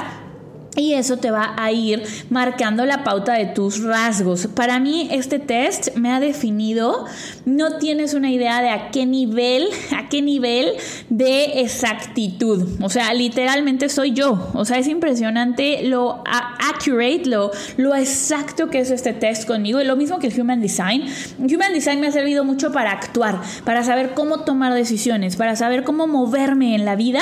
y 0.75 0.94
eso 0.94 1.18
te 1.18 1.32
va 1.32 1.53
a 1.58 1.72
ir 1.72 2.03
marcando 2.30 2.86
la 2.86 3.03
pauta 3.03 3.34
de 3.34 3.46
tus 3.46 3.84
rasgos. 3.84 4.48
Para 4.48 4.80
mí 4.80 5.08
este 5.12 5.39
test 5.39 5.96
me 5.96 6.12
ha 6.12 6.20
definido, 6.20 7.06
no 7.46 7.77
tienes 7.77 8.13
una 8.13 8.32
idea 8.32 8.62
de 8.62 8.70
a 8.70 8.92
qué 8.92 9.06
nivel, 9.06 9.68
a 9.96 10.10
qué 10.10 10.22
nivel 10.22 10.72
de 11.10 11.62
exactitud. 11.62 12.68
O 12.82 12.89
sea, 12.89 13.13
literalmente 13.13 13.89
soy 13.89 14.13
yo. 14.13 14.50
O 14.53 14.65
sea, 14.65 14.77
es 14.77 14.88
impresionante 14.88 15.84
lo 15.84 16.24
accurate, 16.25 17.24
lo, 17.25 17.51
lo 17.77 17.96
exacto 17.96 18.70
que 18.70 18.80
es 18.80 18.92
este 18.92 19.13
test 19.13 19.46
conmigo. 19.46 19.82
Y 19.82 19.86
lo 19.86 19.96
mismo 19.96 20.20
que 20.20 20.27
el 20.27 20.39
Human 20.39 20.62
Design. 20.62 21.06
Human 21.39 21.74
Design 21.74 22.00
me 22.00 22.08
ha 22.08 22.12
servido 22.12 22.44
mucho 22.44 22.72
para 22.72 22.92
actuar, 22.92 23.42
para 23.63 23.84
saber 23.84 24.13
cómo 24.13 24.42
tomar 24.42 24.74
decisiones, 24.74 25.36
para 25.36 25.56
saber 25.56 25.84
cómo 25.84 26.08
moverme 26.08 26.75
en 26.75 26.86
la 26.86 26.96
vida 26.96 27.22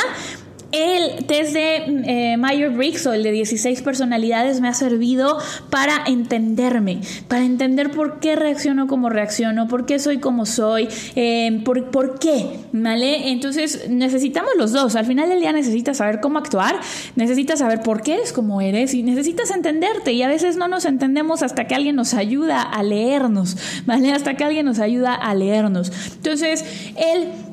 el 0.71 1.25
test 1.25 1.53
de 1.53 1.75
eh, 2.05 2.37
Meyer-Briggs 2.37 3.05
o 3.07 3.13
el 3.13 3.23
de 3.23 3.31
16 3.31 3.81
personalidades 3.81 4.61
me 4.61 4.67
ha 4.67 4.73
servido 4.73 5.37
para 5.69 6.03
entenderme, 6.07 7.01
para 7.27 7.43
entender 7.43 7.91
por 7.91 8.19
qué 8.19 8.35
reacciono 8.35 8.87
como 8.87 9.09
reacciono, 9.09 9.67
por 9.67 9.85
qué 9.85 9.99
soy 9.99 10.19
como 10.19 10.45
soy, 10.45 10.87
em, 11.15 11.63
por, 11.63 11.91
por, 11.91 12.19
qué, 12.19 12.59
¿vale? 12.71 13.31
Entonces 13.31 13.89
necesitamos 13.89 14.51
los 14.57 14.71
dos. 14.71 14.95
Al 14.95 15.05
final 15.05 15.29
del 15.29 15.39
día 15.39 15.51
necesitas 15.51 15.97
saber 15.97 16.19
cómo 16.21 16.39
actuar, 16.39 16.79
necesitas 17.15 17.59
saber 17.59 17.81
por 17.81 18.01
qué 18.01 18.15
eres 18.15 18.33
como 18.33 18.61
eres 18.61 18.93
y 18.93 19.03
necesitas 19.03 19.51
entenderte. 19.51 20.13
Y 20.13 20.23
a 20.23 20.27
veces 20.27 20.57
no 20.57 20.67
nos 20.67 20.85
entendemos 20.85 21.43
hasta 21.43 21.67
que 21.67 21.75
alguien 21.75 21.95
nos 21.95 22.13
ayuda 22.13 22.61
a 22.61 22.83
leernos, 22.83 23.57
¿vale? 23.85 24.11
Hasta 24.11 24.35
que 24.35 24.43
alguien 24.43 24.65
nos 24.65 24.79
ayuda 24.79 25.13
a 25.13 25.33
leernos. 25.35 25.91
Entonces, 26.15 26.63
el 26.95 27.50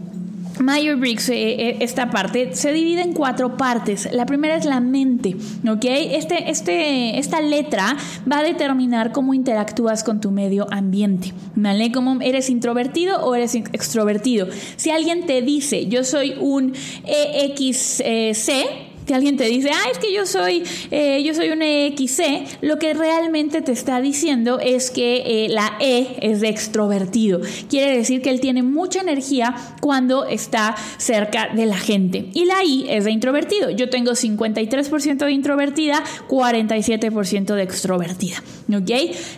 Meyer 0.61 0.97
Briggs, 0.97 1.29
eh, 1.29 1.69
eh, 1.69 1.77
esta 1.81 2.11
parte, 2.11 2.55
se 2.55 2.73
divide 2.73 3.03
en 3.03 3.13
cuatro 3.13 3.57
partes. 3.57 4.09
La 4.13 4.27
primera 4.27 4.57
es 4.57 4.65
la 4.65 4.81
mente, 4.81 5.37
¿ok? 5.69 5.85
Este, 5.85 6.51
este, 6.51 7.19
esta 7.19 7.41
letra 7.41 7.97
va 8.31 8.39
a 8.39 8.43
determinar 8.43 9.13
cómo 9.13 9.35
interactúas 9.35 10.05
con 10.05 10.21
tu 10.21 10.31
medio 10.31 10.67
ambiente, 10.71 11.33
¿vale? 11.55 11.93
Cómo 11.93 12.21
eres 12.21 12.51
introvertido 12.51 13.25
o 13.25 13.35
eres 13.35 13.55
extrovertido. 13.55 14.49
Si 14.77 14.91
alguien 14.91 15.27
te 15.27 15.43
dice, 15.43 15.87
yo 15.87 16.05
soy 16.05 16.35
un 16.41 16.75
EXC, 17.05 18.88
que 19.09 19.15
alguien 19.15 19.37
te 19.37 19.45
dice, 19.45 19.71
ah, 19.73 19.91
es 19.91 19.99
que 19.99 20.13
yo 20.13 20.27
soy, 20.27 20.63
eh, 20.91 21.23
yo 21.25 21.35
soy 21.35 21.49
un 21.49 21.63
EXC, 21.63 22.61
lo 22.61 22.79
que 22.79 22.93
realmente 22.95 23.63
te 23.63 23.73
está 23.73 24.01
diciendo 24.01 24.61
es 24.61 24.91
que 24.91 25.47
eh, 25.47 25.49
la 25.49 25.77
E 25.81 26.19
es 26.21 26.41
de 26.41 26.49
extrovertido. 26.51 27.41
Quiere 27.71 27.97
decir 27.97 28.21
que 28.21 28.29
él 28.31 28.41
tiene 28.41 28.63
mucha 28.63 29.01
energía 29.01 29.57
cuando 29.81 30.27
está 30.27 30.77
cerca 30.99 31.49
de 31.55 31.65
la 31.65 31.79
gente. 31.79 32.29
Y 32.35 32.45
la 32.45 32.63
I 32.63 32.87
es 32.91 33.05
de 33.05 33.11
introvertido. 33.11 33.71
Yo 33.71 33.89
tengo 33.89 34.13
53% 34.13 35.17
de 35.25 35.33
introvertida, 35.33 36.05
47% 36.29 37.55
de 37.55 37.63
extrovertida. 37.63 38.43
¿Ok? 38.69 38.91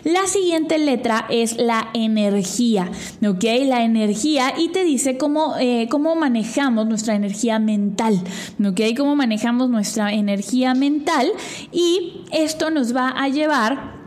La 0.03 0.27
siguiente 0.27 0.77
letra 0.77 1.25
es 1.29 1.57
la 1.57 1.89
energía. 1.93 2.91
¿Ok? 3.25 3.45
La 3.65 3.85
energía 3.85 4.53
y 4.57 4.67
te 4.69 4.83
dice 4.83 5.17
cómo, 5.17 5.55
eh, 5.59 5.87
cómo 5.89 6.15
manejamos 6.15 6.87
nuestra 6.87 7.15
energía 7.15 7.57
mental. 7.57 8.21
¿Ok? 8.65 8.81
Cómo 8.97 9.15
manejamos 9.15 9.60
nuestra 9.69 10.13
energía 10.13 10.73
mental 10.73 11.31
y 11.71 12.25
esto 12.31 12.69
nos 12.69 12.95
va 12.95 13.09
a 13.09 13.27
llevar 13.29 14.01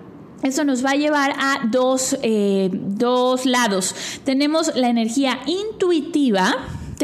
eso 0.45 0.63
nos 0.63 0.85
va 0.85 0.91
a 0.91 0.97
llevar 0.97 1.33
a 1.39 1.67
dos, 1.71 2.19
eh, 2.21 2.69
dos 2.71 3.47
lados. 3.47 3.95
Tenemos 4.25 4.77
la 4.77 4.91
energía 4.91 5.41
intuitiva, 5.47 6.55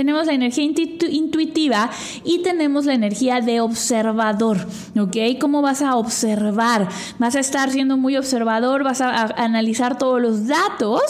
tenemos 0.00 0.24
la 0.24 0.32
energía 0.32 0.64
intuitiva 0.64 1.90
y 2.24 2.38
tenemos 2.38 2.86
la 2.86 2.94
energía 2.94 3.42
de 3.42 3.60
observador, 3.60 4.56
¿ok? 4.98 5.38
¿Cómo 5.38 5.60
vas 5.60 5.82
a 5.82 5.96
observar? 5.96 6.88
¿Vas 7.18 7.36
a 7.36 7.40
estar 7.40 7.68
siendo 7.68 7.98
muy 7.98 8.16
observador? 8.16 8.82
¿Vas 8.82 9.02
a, 9.02 9.26
analizar 9.36 9.98
todos 9.98 10.18
los 10.18 10.46
datos 10.46 11.02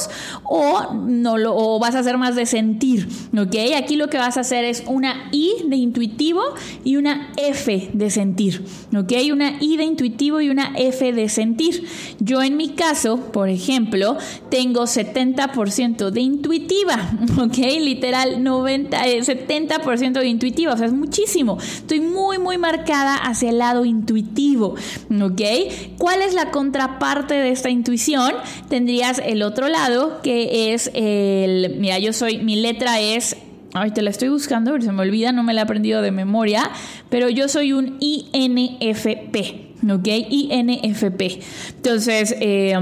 o, 0.43 0.93
no 0.93 1.39
lo, 1.39 1.55
o 1.57 1.79
vas 1.79 1.95
a 1.95 2.01
hacer 2.01 2.19
más 2.19 2.35
de 2.35 2.47
sentir, 2.47 3.07
¿ok? 3.33 3.55
Aquí 3.79 3.95
lo 3.95 4.09
que 4.09 4.19
vas 4.19 4.37
a 4.37 4.41
hacer 4.41 4.65
es 4.65 4.83
una 4.89 5.29
I 5.31 5.53
de 5.69 5.77
intuitivo 5.77 6.43
y 6.83 6.97
una 6.97 7.31
F 7.37 7.91
de 7.93 8.11
sentir, 8.11 8.65
¿ok? 8.93 9.13
Una 9.33 9.53
I 9.61 9.77
de 9.77 9.85
intuitivo 9.85 10.41
y 10.41 10.51
una 10.51 10.73
F 10.75 11.13
de 11.13 11.29
sentir. 11.29 11.87
Yo 12.19 12.43
en 12.43 12.57
mi 12.57 12.71
caso, 12.71 13.19
por 13.19 13.51
ejemplo, 13.51 14.17
tengo 14.51 14.83
70% 14.83 16.11
de 16.11 16.21
intuitiva, 16.21 17.13
¿ok? 17.41 17.57
Literal 17.79 18.43
90 18.43 18.80
70% 18.89 20.17
eh, 20.17 20.21
de 20.21 20.27
intuitiva, 20.27 20.75
o 20.75 20.77
sea, 20.77 20.87
es 20.87 20.93
muchísimo. 20.93 21.59
Estoy 21.61 22.01
muy, 22.01 22.39
muy 22.39 22.59
marcada 22.59 23.17
hacia 23.17 23.51
el 23.51 23.59
lado 23.59 23.85
intuitivo, 23.85 24.75
¿ok? 25.11 25.43
¿Cuál 25.99 26.23
es 26.23 26.35
la 26.35 26.51
contraparte 26.51 27.35
de 27.35 27.51
esta 27.51 27.71
intuición? 27.71 28.33
Tendrías 28.69 29.21
el 29.25 29.43
otro 29.43 29.69
lado, 29.69 30.21
que 30.23 30.73
es 30.73 30.91
el, 30.95 31.77
mira, 31.79 31.99
yo 31.99 32.13
soy, 32.13 32.39
mi 32.39 32.57
letra 32.57 33.01
es 33.01 33.37
Ay, 33.73 33.93
te 33.93 34.03
la 34.03 34.11
estoy 34.11 34.29
buscando, 34.29 34.73
pero 34.73 34.83
se 34.83 34.91
me 34.91 35.03
olvida, 35.03 35.31
no 35.31 35.45
me 35.45 35.55
la 35.55 35.61
he 35.61 35.65
aprendido 35.65 36.03
de 36.03 36.11
memoria. 36.11 36.69
Pero 37.09 37.29
yo 37.29 37.47
soy 37.47 37.73
un 37.73 37.99
INFP, 38.01 39.37
¿ok? 39.89 40.09
INFP. 40.29 41.41
Entonces, 41.77 42.35
eh, 42.41 42.75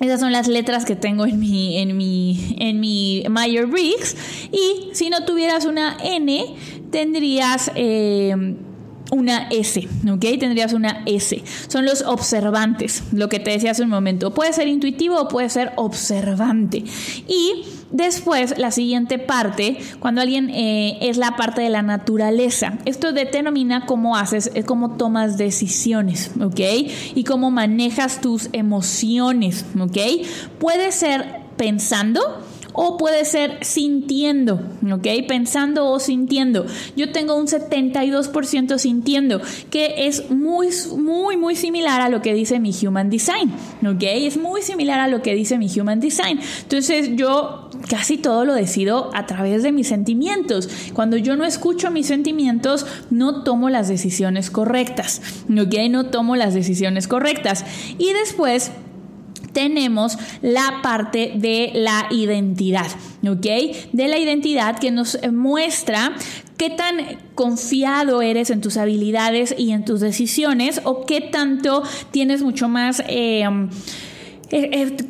Esas 0.00 0.20
son 0.20 0.32
las 0.32 0.48
letras 0.48 0.84
que 0.84 0.96
tengo 0.96 1.26
en 1.26 1.38
mi, 1.38 1.76
en 1.78 1.96
mi, 1.96 2.56
en 2.58 2.80
mi 2.80 3.22
Meyer 3.28 3.66
Briggs. 3.66 4.16
Y 4.50 4.94
si 4.94 5.10
no 5.10 5.24
tuvieras 5.24 5.66
una 5.66 5.96
N, 6.02 6.56
tendrías 6.90 7.70
eh, 7.74 8.34
una 9.10 9.48
S, 9.50 9.88
¿ok? 10.10 10.24
Tendrías 10.38 10.72
una 10.72 11.02
S. 11.06 11.42
Son 11.68 11.84
los 11.84 12.02
observantes, 12.02 13.02
lo 13.12 13.28
que 13.28 13.40
te 13.40 13.50
decía 13.50 13.72
hace 13.72 13.82
un 13.82 13.90
momento. 13.90 14.32
Puede 14.32 14.52
ser 14.52 14.68
intuitivo 14.68 15.20
o 15.20 15.28
puede 15.28 15.48
ser 15.48 15.72
observante. 15.76 16.84
Y 17.26 17.64
después, 17.90 18.58
la 18.58 18.70
siguiente 18.70 19.18
parte, 19.18 19.78
cuando 19.98 20.20
alguien 20.20 20.50
eh, 20.50 20.98
es 21.00 21.16
la 21.16 21.36
parte 21.36 21.62
de 21.62 21.70
la 21.70 21.82
naturaleza. 21.82 22.78
Esto 22.84 23.12
determina 23.12 23.86
cómo 23.86 24.16
haces, 24.16 24.50
eh, 24.54 24.62
cómo 24.62 24.96
tomas 24.96 25.36
decisiones, 25.36 26.30
¿ok? 26.40 26.60
Y 27.14 27.24
cómo 27.24 27.50
manejas 27.50 28.20
tus 28.20 28.48
emociones, 28.52 29.64
¿ok? 29.78 29.98
Puede 30.58 30.92
ser 30.92 31.40
pensando, 31.56 32.20
o 32.72 32.96
puede 32.96 33.24
ser 33.24 33.58
sintiendo, 33.62 34.60
¿ok? 34.92 35.06
Pensando 35.26 35.86
o 35.86 35.98
sintiendo. 35.98 36.66
Yo 36.96 37.12
tengo 37.12 37.34
un 37.34 37.46
72% 37.46 38.78
sintiendo, 38.78 39.40
que 39.70 40.06
es 40.06 40.30
muy, 40.30 40.68
muy, 40.96 41.36
muy 41.36 41.56
similar 41.56 42.00
a 42.00 42.08
lo 42.08 42.22
que 42.22 42.34
dice 42.34 42.60
mi 42.60 42.72
Human 42.84 43.10
Design, 43.10 43.52
¿ok? 43.86 44.02
Es 44.02 44.36
muy 44.36 44.62
similar 44.62 45.00
a 45.00 45.08
lo 45.08 45.22
que 45.22 45.34
dice 45.34 45.58
mi 45.58 45.68
Human 45.78 46.00
Design. 46.00 46.40
Entonces 46.62 47.10
yo 47.16 47.70
casi 47.88 48.18
todo 48.18 48.44
lo 48.44 48.54
decido 48.54 49.10
a 49.14 49.26
través 49.26 49.62
de 49.62 49.72
mis 49.72 49.88
sentimientos. 49.88 50.68
Cuando 50.94 51.16
yo 51.16 51.36
no 51.36 51.44
escucho 51.44 51.90
mis 51.90 52.06
sentimientos, 52.06 52.86
no 53.10 53.42
tomo 53.42 53.70
las 53.70 53.88
decisiones 53.88 54.50
correctas, 54.50 55.22
¿ok? 55.50 55.74
No 55.90 56.06
tomo 56.06 56.36
las 56.36 56.54
decisiones 56.54 57.08
correctas. 57.08 57.64
Y 57.98 58.12
después 58.12 58.72
tenemos 59.52 60.18
la 60.42 60.80
parte 60.82 61.32
de 61.36 61.72
la 61.74 62.06
identidad, 62.10 62.86
¿ok? 63.26 63.46
De 63.92 64.08
la 64.08 64.18
identidad 64.18 64.78
que 64.78 64.90
nos 64.90 65.18
muestra 65.30 66.12
qué 66.56 66.70
tan 66.70 67.18
confiado 67.34 68.22
eres 68.22 68.50
en 68.50 68.60
tus 68.60 68.76
habilidades 68.76 69.54
y 69.56 69.72
en 69.72 69.84
tus 69.84 70.00
decisiones 70.00 70.80
o 70.84 71.06
qué 71.06 71.20
tanto 71.20 71.82
tienes 72.10 72.42
mucho 72.42 72.68
más... 72.68 73.02
Eh, 73.08 73.44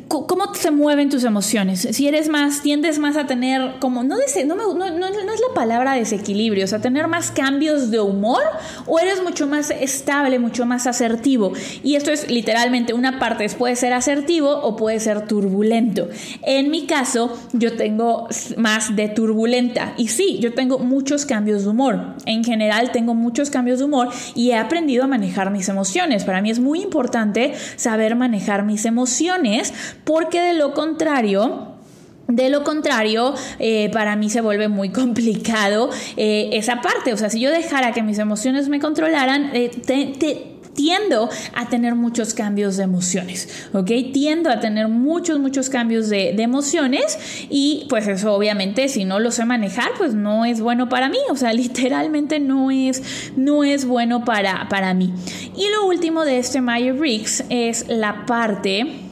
¿Cómo 0.07 0.53
se 0.53 0.69
mueven 0.69 1.09
tus 1.09 1.23
emociones? 1.23 1.87
Si 1.91 2.07
eres 2.07 2.29
más, 2.29 2.61
tiendes 2.61 2.99
más 2.99 3.17
a 3.17 3.25
tener 3.25 3.79
como, 3.79 4.03
no, 4.03 4.17
no, 4.45 4.73
no, 4.75 4.89
no, 4.91 5.07
es 5.07 5.41
la 5.41 5.53
palabra 5.55 5.93
desequilibrio, 5.93 6.65
o 6.65 6.67
sea, 6.67 6.79
tener 6.79 7.07
más 7.07 7.31
cambios 7.31 7.89
de 7.89 7.99
humor 7.99 8.43
o 8.85 8.99
eres 8.99 9.23
mucho 9.23 9.47
más 9.47 9.71
estable, 9.71 10.37
mucho 10.37 10.67
más 10.67 10.85
asertivo. 10.85 11.53
Y 11.83 11.95
esto 11.95 12.11
es 12.11 12.29
literalmente 12.29 12.93
una 12.93 13.17
parte, 13.17 13.49
puede 13.49 13.75
ser 13.75 13.93
asertivo 13.93 14.51
o 14.51 14.75
puede 14.75 14.99
ser 14.99 15.27
turbulento. 15.27 16.07
En 16.43 16.69
mi 16.69 16.85
caso, 16.85 17.35
yo 17.53 17.75
tengo 17.75 18.27
más 18.57 18.95
de 18.95 19.09
turbulenta 19.09 19.95
y 19.97 20.09
sí, 20.09 20.37
yo 20.39 20.53
tengo 20.53 20.77
muchos 20.77 21.25
cambios 21.25 21.63
de 21.63 21.69
humor. 21.69 22.15
En 22.27 22.43
general, 22.43 22.91
tengo 22.91 23.15
muchos 23.15 23.49
cambios 23.49 23.79
de 23.79 23.85
humor 23.85 24.09
y 24.35 24.51
he 24.51 24.57
aprendido 24.57 25.05
a 25.05 25.07
manejar 25.07 25.49
mis 25.49 25.67
emociones. 25.67 26.25
Para 26.25 26.43
mí 26.43 26.51
es 26.51 26.59
muy 26.59 26.81
importante 26.81 27.53
saber 27.75 28.15
manejar 28.15 28.63
mis 28.63 28.85
emociones 28.85 29.30
porque 30.03 30.41
de 30.41 30.53
lo 30.53 30.73
contrario, 30.73 31.71
de 32.27 32.49
lo 32.49 32.63
contrario, 32.63 33.33
eh, 33.59 33.89
para 33.91 34.15
mí 34.15 34.29
se 34.29 34.41
vuelve 34.41 34.67
muy 34.67 34.89
complicado 34.91 35.89
eh, 36.17 36.49
esa 36.53 36.81
parte. 36.81 37.13
O 37.13 37.17
sea, 37.17 37.29
si 37.29 37.39
yo 37.39 37.51
dejara 37.51 37.91
que 37.91 38.03
mis 38.03 38.19
emociones 38.19 38.69
me 38.69 38.79
controlaran, 38.79 39.51
eh, 39.53 39.71
tiendo 40.73 41.29
a 41.53 41.67
tener 41.67 41.95
muchos 41.95 42.33
cambios 42.33 42.77
de 42.77 42.83
emociones, 42.83 43.67
¿ok? 43.73 43.91
Tiendo 44.13 44.49
a 44.49 44.59
tener 44.59 44.87
muchos, 44.87 45.39
muchos 45.39 45.69
cambios 45.69 46.09
de, 46.09 46.29
emociones 46.41 47.19
y 47.49 47.85
pues 47.89 48.07
eso 48.07 48.33
obviamente 48.33 48.87
si 48.87 49.05
no 49.05 49.19
lo 49.19 49.31
sé 49.31 49.45
manejar, 49.45 49.89
pues 49.97 50.15
no 50.15 50.43
es 50.45 50.59
bueno 50.59 50.89
para 50.89 51.09
mí, 51.09 51.19
o 51.29 51.35
sea, 51.35 51.53
literalmente 51.53 52.39
no 52.39 52.71
es, 52.71 53.31
no 53.35 53.63
es 53.63 53.85
bueno 53.85 54.23
para, 54.23 54.67
para 54.69 54.93
mí. 54.93 55.13
Y 55.55 55.69
lo 55.69 55.85
último 55.87 56.23
de 56.25 56.39
este 56.39 56.61
Meyer 56.61 56.93
Briggs 56.93 57.43
es 57.49 57.87
la 57.89 58.25
parte 58.25 59.10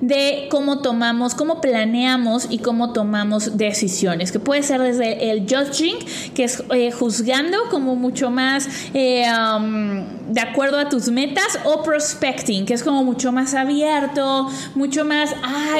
de 0.00 0.48
cómo 0.50 0.80
tomamos, 0.80 1.34
cómo 1.34 1.60
planeamos 1.60 2.46
y 2.50 2.58
cómo 2.58 2.92
tomamos 2.92 3.56
decisiones, 3.56 4.32
que 4.32 4.38
puede 4.38 4.62
ser 4.62 4.80
desde 4.80 5.30
el 5.30 5.40
judging, 5.40 5.96
que 6.34 6.44
es 6.44 6.62
eh, 6.70 6.90
juzgando 6.90 7.58
como 7.70 7.96
mucho 7.96 8.30
más 8.30 8.68
eh, 8.92 9.24
um, 9.30 10.04
de 10.32 10.40
acuerdo 10.40 10.78
a 10.78 10.88
tus 10.88 11.08
metas, 11.08 11.58
o 11.64 11.82
prospecting, 11.82 12.66
que 12.66 12.74
es 12.74 12.82
como 12.82 13.04
mucho 13.04 13.32
más 13.32 13.54
abierto, 13.54 14.48
mucho 14.74 15.04
más, 15.04 15.34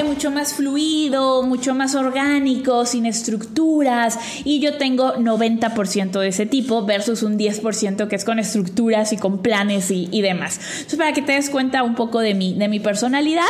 mucho 0.05 0.31
más 0.31 0.55
fluido, 0.55 1.43
mucho 1.43 1.75
más 1.75 1.95
orgánico, 1.95 2.87
sin 2.87 3.07
estructuras, 3.07 4.19
y 4.45 4.61
yo 4.61 4.77
tengo 4.77 5.15
90% 5.15 6.21
de 6.21 6.29
ese 6.29 6.47
tipo 6.47 6.85
versus 6.85 7.23
un 7.23 7.39
10% 7.39 8.09
que 8.09 8.17
es 8.17 8.25
con 8.25 8.39
estructuras 8.39 9.13
y 9.13 9.17
con 9.17 9.39
planes 9.39 9.91
y, 9.91 10.09
y 10.11 10.23
demás. 10.23 10.61
Entonces, 10.77 10.99
para 10.99 11.13
que 11.13 11.23
te 11.23 11.33
des 11.33 11.51
cuenta 11.51 11.83
un 11.83 11.95
poco 11.95 12.21
de 12.21 12.35
mi, 12.35 12.55
de 12.55 12.69
mi 12.69 12.81
personalidad, 12.81 13.43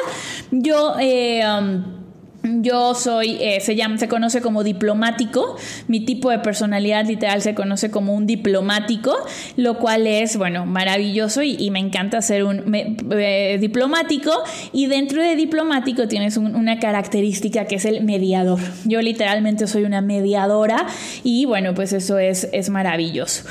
yo... 0.63 0.95
Eh, 1.01 1.43
um, 1.47 2.05
yo 2.45 2.95
soy, 2.95 3.39
eh, 3.41 3.61
se 3.61 3.75
llama, 3.75 3.97
se 3.99 4.09
conoce 4.09 4.41
como 4.41 4.63
diplomático. 4.65 5.57
Mi 5.89 6.01
tipo 6.01 6.31
de 6.31 6.39
personalidad 6.39 7.07
literal 7.07 7.41
se 7.41 7.55
conoce 7.55 7.91
como 7.91 8.15
un 8.15 8.27
diplomático, 8.27 9.17
lo 9.57 9.79
cual 9.79 10.07
es, 10.07 10.37
bueno, 10.37 10.67
maravilloso 10.67 11.43
y, 11.43 11.71
me 11.71 11.79
encanta 11.79 12.21
ser 12.23 12.45
un 12.45 12.75
eh, 12.75 13.59
diplomático. 13.61 14.31
Y 14.73 14.87
dentro 14.87 15.23
de 15.23 15.37
diplomático 15.37 16.07
tienes 16.07 16.37
una 16.37 16.79
característica 16.79 17.65
que 17.65 17.77
es 17.77 17.85
el 17.87 18.05
mediador. 18.05 18.61
Yo 18.85 19.01
literalmente 19.01 19.67
soy 19.67 19.85
una 19.85 20.03
mediadora 20.03 20.87
y 21.23 21.47
bueno, 21.47 21.75
pues 21.75 21.93
eso 21.93 22.19
es, 22.19 22.49
es 22.53 22.69
maravilloso. 22.69 23.45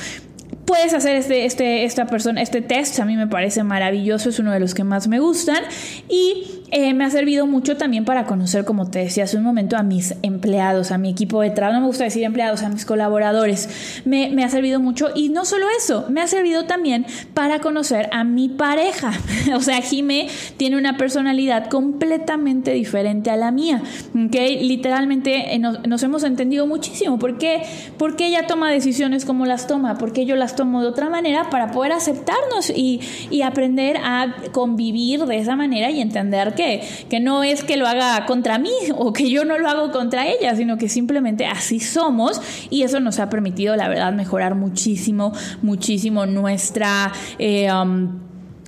Puedes 0.65 0.93
hacer 0.93 1.17
este, 1.17 1.45
este, 1.45 1.83
esta 1.83 2.05
persona, 2.05 2.41
este 2.41 2.61
test, 2.61 2.97
a 2.99 3.05
mí 3.05 3.17
me 3.17 3.27
parece 3.27 3.63
maravilloso, 3.63 4.29
es 4.29 4.39
uno 4.39 4.51
de 4.51 4.61
los 4.61 4.73
que 4.73 4.85
más 4.85 5.09
me 5.09 5.19
gustan 5.19 5.61
y 6.07 6.62
eh, 6.73 6.93
me 6.93 7.05
ha 7.05 7.09
servido 7.09 7.47
mucho 7.47 7.77
también 7.77 8.05
para 8.05 8.25
conocer, 8.25 8.65
como 8.65 8.89
te 8.89 8.99
decía 8.99 9.23
hace 9.23 9.37
un 9.37 9.43
momento, 9.43 9.77
a 9.77 9.83
mis 9.83 10.15
empleados, 10.23 10.91
a 10.91 10.97
mi 10.97 11.09
equipo 11.09 11.41
de 11.41 11.51
trabajo, 11.51 11.75
no 11.75 11.81
me 11.81 11.87
gusta 11.87 12.03
decir 12.03 12.23
empleados, 12.23 12.63
a 12.63 12.69
mis 12.69 12.85
colaboradores, 12.85 14.01
me, 14.05 14.29
me 14.29 14.43
ha 14.43 14.49
servido 14.49 14.79
mucho. 14.79 15.09
Y 15.15 15.29
no 15.29 15.45
solo 15.45 15.67
eso, 15.77 16.05
me 16.09 16.21
ha 16.21 16.27
servido 16.27 16.65
también 16.65 17.05
para 17.33 17.59
conocer 17.59 18.09
a 18.11 18.23
mi 18.23 18.49
pareja, 18.49 19.13
o 19.55 19.61
sea, 19.61 19.81
Jime 19.81 20.27
tiene 20.57 20.77
una 20.77 20.97
personalidad 20.97 21.69
completamente 21.69 22.71
diferente 22.71 23.29
a 23.29 23.37
la 23.37 23.51
mía, 23.51 23.81
¿ok? 24.09 24.35
Literalmente 24.61 25.53
eh, 25.53 25.59
nos, 25.59 26.03
hemos 26.03 26.23
entendido 26.23 26.67
muchísimo, 26.67 27.19
¿por 27.19 27.37
qué? 27.37 27.63
Porque 27.97 28.27
ella 28.27 28.47
toma 28.47 28.71
decisiones 28.71 29.25
como 29.25 29.45
las 29.45 29.67
toma, 29.67 29.97
porque 29.97 30.25
yo 30.25 30.35
las 30.35 30.55
tomo 30.55 30.81
de 30.81 30.87
otra 30.87 31.09
manera 31.09 31.49
para 31.49 31.71
poder 31.71 31.91
aceptarnos 31.91 32.71
y, 32.75 33.01
aprender 33.43 33.97
a 33.97 34.35
convivir 34.53 35.25
de 35.25 35.37
esa 35.37 35.57
manera 35.57 35.91
y 35.91 35.99
entender 35.99 36.53
que, 36.55 36.62
que 37.09 37.19
no 37.19 37.43
es 37.43 37.63
que 37.63 37.77
lo 37.77 37.87
haga 37.87 38.25
contra 38.25 38.57
mí 38.57 38.71
o 38.95 39.13
que 39.13 39.29
yo 39.29 39.45
no 39.45 39.57
lo 39.57 39.69
hago 39.69 39.91
contra 39.91 40.27
ella, 40.27 40.55
sino 40.55 40.77
que 40.77 40.89
simplemente 40.89 41.45
así 41.45 41.79
somos 41.79 42.41
y 42.69 42.83
eso 42.83 42.99
nos 42.99 43.19
ha 43.19 43.29
permitido, 43.29 43.75
la 43.75 43.87
verdad, 43.87 44.13
mejorar 44.13 44.55
muchísimo, 44.55 45.33
muchísimo 45.61 46.25
nuestra... 46.25 47.11
Eh, 47.39 47.71
um, 47.71 48.23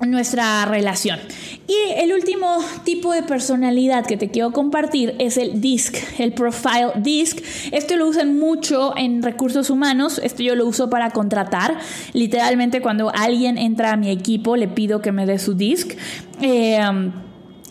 nuestra 0.06 0.66
relación. 0.66 1.20
Y 1.68 2.02
el 2.02 2.14
último 2.14 2.60
tipo 2.84 3.14
de 3.14 3.24
personalidad 3.24 4.06
que 4.06 4.18
te 4.18 4.30
quiero 4.30 4.52
compartir 4.52 5.16
es 5.20 5.38
el 5.38 5.62
DISC, 5.62 6.20
el 6.20 6.34
Profile 6.34 6.92
DISC. 6.98 7.42
Esto 7.72 7.96
lo 7.96 8.08
usan 8.08 8.38
mucho 8.38 8.94
en 8.98 9.24
recursos 9.24 9.70
humanos, 9.70 10.20
esto 10.24 10.44
yo 10.44 10.56
lo 10.56 10.68
uso 10.68 10.90
para 10.90 11.12
contratar. 11.12 11.78
Literalmente 12.14 12.82
cuando 12.82 13.12
alguien 13.16 13.58
entra 13.58 13.94
a 13.94 13.96
mi 13.96 14.12
equipo 14.12 14.58
le 14.58 14.68
pido 14.68 15.02
que 15.02 15.12
me 15.12 15.26
dé 15.26 15.40
su 15.40 15.56
DISC. 15.56 15.96
Eh, 16.42 16.80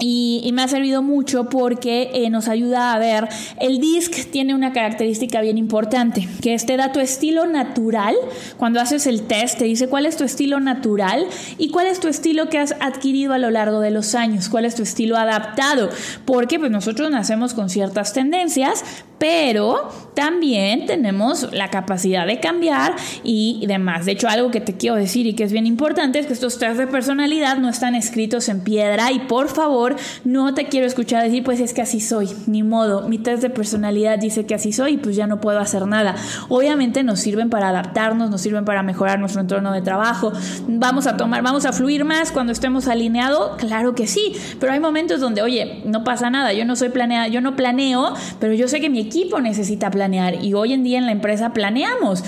y, 0.01 0.51
me 0.53 0.63
ha 0.63 0.69
servido 0.69 1.03
mucho 1.03 1.49
porque 1.49 2.11
eh, 2.15 2.31
nos 2.31 2.49
ayuda 2.49 2.93
a 2.93 2.99
ver, 2.99 3.29
el 3.61 3.81
DISC 3.81 4.31
tiene 4.31 4.55
una 4.55 4.73
característica 4.73 5.41
bien 5.41 5.57
importante, 5.57 6.29
que 6.43 6.55
es 6.55 6.67
te 6.67 6.77
da 6.77 6.93
tu 6.93 7.01
estilo 7.01 7.47
natural, 7.47 8.15
cuando 8.57 8.81
haces 8.81 9.07
el 9.07 9.23
test 9.23 9.59
te 9.59 9.65
dice 9.65 9.89
cuál 9.89 10.07
es 10.07 10.17
tu 10.17 10.25
estilo 10.25 10.59
natural 10.61 11.27
y 11.59 11.71
cuál 11.71 11.87
es 11.87 12.01
tu 12.01 12.09
estilo 12.09 12.49
que 12.49 12.59
has 12.59 12.75
adquirido 12.81 13.33
a 13.33 13.39
lo 13.39 13.51
largo 13.51 13.81
de 13.81 13.91
los 13.91 14.15
años, 14.15 14.49
cuál 14.49 14.65
es 14.65 14.75
tu 14.75 14.83
estilo 14.83 15.17
adaptado, 15.17 15.89
porque 16.25 16.59
pues 16.59 16.71
nosotros 16.71 17.11
nacemos 17.11 17.55
con 17.55 17.71
ciertas 17.71 18.13
tendencias, 18.13 18.85
pero 19.19 19.91
también 20.15 20.87
tenemos 20.87 21.53
la 21.53 21.71
capacidad 21.71 22.27
de 22.27 22.41
cambiar 22.41 22.95
y 23.23 23.65
demás. 23.67 24.07
De 24.07 24.13
hecho, 24.13 24.29
algo 24.29 24.51
que 24.51 24.61
te 24.61 24.77
quiero 24.77 24.97
decir 24.97 25.27
y 25.27 25.35
que 25.35 25.45
es 25.45 25.53
bien 25.53 25.67
importante 25.67 26.19
es 26.19 26.27
que 26.27 26.33
estos 26.33 26.59
test 26.59 26.77
de 26.77 26.87
personalidad 26.87 27.59
no 27.59 27.69
están 27.69 27.95
escritos 27.95 28.49
en 28.49 28.61
piedra 28.63 29.13
y 29.13 29.21
por 29.21 29.49
favor 29.49 29.84
no 30.25 30.55
te 30.55 30.67
quiero 30.67 30.87
escuchar 30.87 31.23
decir 31.23 31.43
pues 31.45 31.61
es 31.61 31.73
que 31.73 31.83
así 31.83 32.01
soy, 32.01 32.29
ni 32.47 32.63
modo, 32.63 33.09
mi 33.09 33.19
test 33.19 33.43
de 33.43 33.51
personalidad 33.51 34.19
dice 34.19 34.47
que 34.47 34.55
así 34.55 34.73
soy 34.73 34.97
pues 34.97 35.17
ya 35.17 35.27
no 35.27 35.41
puedo 35.41 35.59
hacer 35.59 35.87
nada. 35.87 36.15
Obviamente 36.49 37.03
nos 37.03 37.21
sirven 37.21 37.51
para 37.51 37.69
adaptarnos, 37.69 38.31
nos 38.31 38.41
sirven 38.41 38.65
para 38.65 38.83
mejorar 38.83 39.19
nuestro 39.19 39.41
entorno 39.41 39.73
de 39.73 39.83
trabajo, 39.83 40.33
vamos 40.69 41.07
a 41.07 41.17
tomar, 41.17 41.43
vamos 41.43 41.65
a 41.67 41.73
fluir 41.73 42.05
más 42.05 42.33
cuando 42.33 42.53
estemos 42.53 42.89
alineados, 42.89 43.57
claro 43.57 43.95
que 43.95 44.07
sí, 44.07 44.35
pero 44.61 44.73
hay 44.73 44.81
momentos 44.81 45.21
donde, 45.21 45.43
oye, 45.43 45.83
no 45.85 46.05
pasa 46.05 46.31
nada, 46.31 46.53
yo 46.53 46.65
no 46.65 46.77
soy 46.77 46.89
planeada, 46.89 47.29
yo 47.29 47.41
no 47.41 47.57
planeo, 47.57 48.15
pero 48.41 48.55
yo 48.55 48.69
sé 48.69 48.81
que 48.81 48.91
mi 48.91 49.01
equipo 49.01 49.41
necesita 49.41 49.91
planear 49.91 50.45
y 50.45 50.55
hoy 50.55 50.73
en 50.73 50.85
día 50.85 50.99
en 50.99 51.07
la 51.07 51.13
empresa 51.13 51.53
planeamos. 51.53 52.23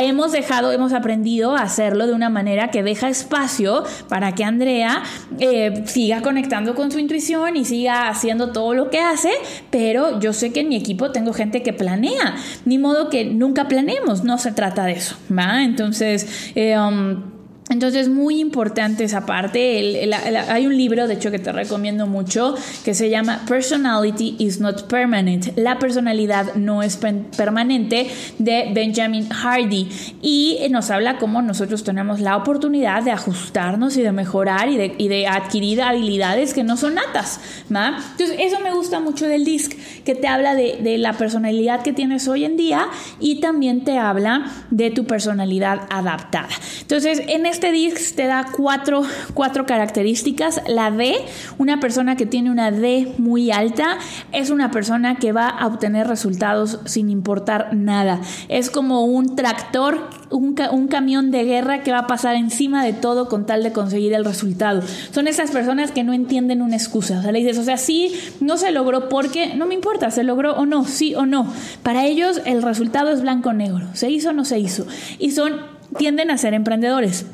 Hemos 0.00 0.32
dejado, 0.32 0.72
hemos 0.72 0.92
aprendido 0.94 1.54
a 1.54 1.62
hacerlo 1.62 2.06
de 2.06 2.14
una 2.14 2.30
manera 2.30 2.68
que 2.68 2.82
deja 2.82 3.08
espacio 3.08 3.84
para 4.08 4.34
que 4.34 4.42
Andrea 4.42 5.02
eh, 5.38 5.82
siga 5.86 6.22
conectando 6.22 6.74
con 6.74 6.81
su 6.90 6.98
intuición 6.98 7.56
y 7.56 7.64
siga 7.64 8.08
haciendo 8.08 8.52
todo 8.52 8.74
lo 8.74 8.90
que 8.90 9.00
hace, 9.00 9.30
pero 9.70 10.20
yo 10.20 10.32
sé 10.32 10.52
que 10.52 10.60
en 10.60 10.68
mi 10.68 10.76
equipo 10.76 11.12
tengo 11.12 11.32
gente 11.32 11.62
que 11.62 11.72
planea, 11.72 12.36
ni 12.64 12.78
modo 12.78 13.08
que 13.10 13.24
nunca 13.24 13.68
planeemos, 13.68 14.24
no 14.24 14.38
se 14.38 14.52
trata 14.52 14.84
de 14.84 14.92
eso, 14.92 15.16
¿va? 15.30 15.62
Entonces, 15.64 16.50
eh, 16.54 16.78
um, 16.78 17.22
entonces, 17.72 18.10
muy 18.10 18.38
importante 18.38 19.04
esa 19.04 19.24
parte. 19.24 20.10
hay 20.48 20.66
un 20.66 20.76
libro, 20.76 21.08
de 21.08 21.14
hecho, 21.14 21.30
que 21.30 21.38
te 21.38 21.52
recomiendo 21.52 22.06
mucho, 22.06 22.54
que 22.84 22.92
se 22.92 23.08
llama 23.08 23.44
Personality 23.48 24.36
is 24.38 24.60
not 24.60 24.88
permanent. 24.88 25.56
La 25.56 25.78
personalidad 25.78 26.54
no 26.54 26.82
es 26.82 26.98
permanente, 26.98 28.08
de 28.38 28.70
Benjamin 28.74 29.28
Hardy. 29.30 29.88
Y 30.20 30.58
nos 30.70 30.90
habla 30.90 31.16
cómo 31.16 31.40
nosotros 31.40 31.82
tenemos 31.82 32.20
la 32.20 32.36
oportunidad 32.36 33.02
de 33.02 33.10
ajustarnos 33.10 33.96
y 33.96 34.02
de 34.02 34.12
mejorar 34.12 34.68
y 34.68 35.08
de, 35.08 35.26
adquirir 35.26 35.80
habilidades 35.80 36.52
que 36.52 36.64
no 36.64 36.76
son 36.76 36.96
natas. 36.96 37.40
Entonces, 37.70 38.36
eso 38.38 38.60
me 38.60 38.72
gusta 38.74 39.00
mucho 39.00 39.26
del 39.26 39.46
DISC, 39.46 39.72
que 40.04 40.14
te 40.14 40.28
habla 40.28 40.54
de, 40.54 40.78
de 40.82 40.98
la 40.98 41.14
personalidad 41.14 41.82
que 41.82 41.94
tienes 41.94 42.28
hoy 42.28 42.44
en 42.44 42.58
día 42.58 42.88
y 43.18 43.40
también 43.40 43.84
te 43.84 43.96
habla 43.96 44.52
de 44.70 44.90
tu 44.90 45.06
personalidad 45.06 45.86
adaptada. 45.88 46.48
Entonces, 46.82 47.22
en 47.28 47.46
este 47.46 47.61
este 47.62 47.70
disc 47.70 48.16
te 48.16 48.26
da 48.26 48.44
cuatro, 48.56 49.04
cuatro 49.34 49.66
características. 49.66 50.62
La 50.66 50.90
D, 50.90 51.14
una 51.58 51.78
persona 51.78 52.16
que 52.16 52.26
tiene 52.26 52.50
una 52.50 52.72
D 52.72 53.14
muy 53.18 53.52
alta, 53.52 53.98
es 54.32 54.50
una 54.50 54.72
persona 54.72 55.14
que 55.14 55.30
va 55.30 55.48
a 55.48 55.68
obtener 55.68 56.08
resultados 56.08 56.80
sin 56.86 57.08
importar 57.08 57.72
nada. 57.72 58.20
Es 58.48 58.68
como 58.68 59.04
un 59.04 59.36
tractor, 59.36 60.10
un, 60.30 60.56
un 60.72 60.88
camión 60.88 61.30
de 61.30 61.44
guerra 61.44 61.84
que 61.84 61.92
va 61.92 61.98
a 61.98 62.06
pasar 62.08 62.34
encima 62.34 62.84
de 62.84 62.94
todo 62.94 63.28
con 63.28 63.46
tal 63.46 63.62
de 63.62 63.70
conseguir 63.70 64.12
el 64.12 64.24
resultado. 64.24 64.82
Son 65.12 65.28
esas 65.28 65.52
personas 65.52 65.92
que 65.92 66.02
no 66.02 66.14
entienden 66.14 66.62
una 66.62 66.74
excusa. 66.74 67.20
O 67.20 67.22
sea, 67.22 67.30
le 67.30 67.38
dices, 67.38 67.58
o 67.58 67.62
sea, 67.64 67.76
sí, 67.76 68.12
no 68.40 68.56
se 68.56 68.72
logró 68.72 69.08
porque 69.08 69.54
no 69.54 69.66
me 69.66 69.74
importa, 69.74 70.10
se 70.10 70.24
logró 70.24 70.56
o 70.56 70.66
no, 70.66 70.84
sí 70.84 71.14
o 71.14 71.26
no. 71.26 71.46
Para 71.84 72.06
ellos 72.06 72.42
el 72.44 72.60
resultado 72.60 73.12
es 73.12 73.22
blanco 73.22 73.50
o 73.50 73.52
negro, 73.52 73.86
se 73.92 74.10
hizo 74.10 74.30
o 74.30 74.32
no 74.32 74.44
se 74.44 74.58
hizo. 74.58 74.84
Y 75.20 75.30
son, 75.30 75.60
tienden 75.96 76.32
a 76.32 76.38
ser 76.38 76.54
emprendedores. 76.54 77.24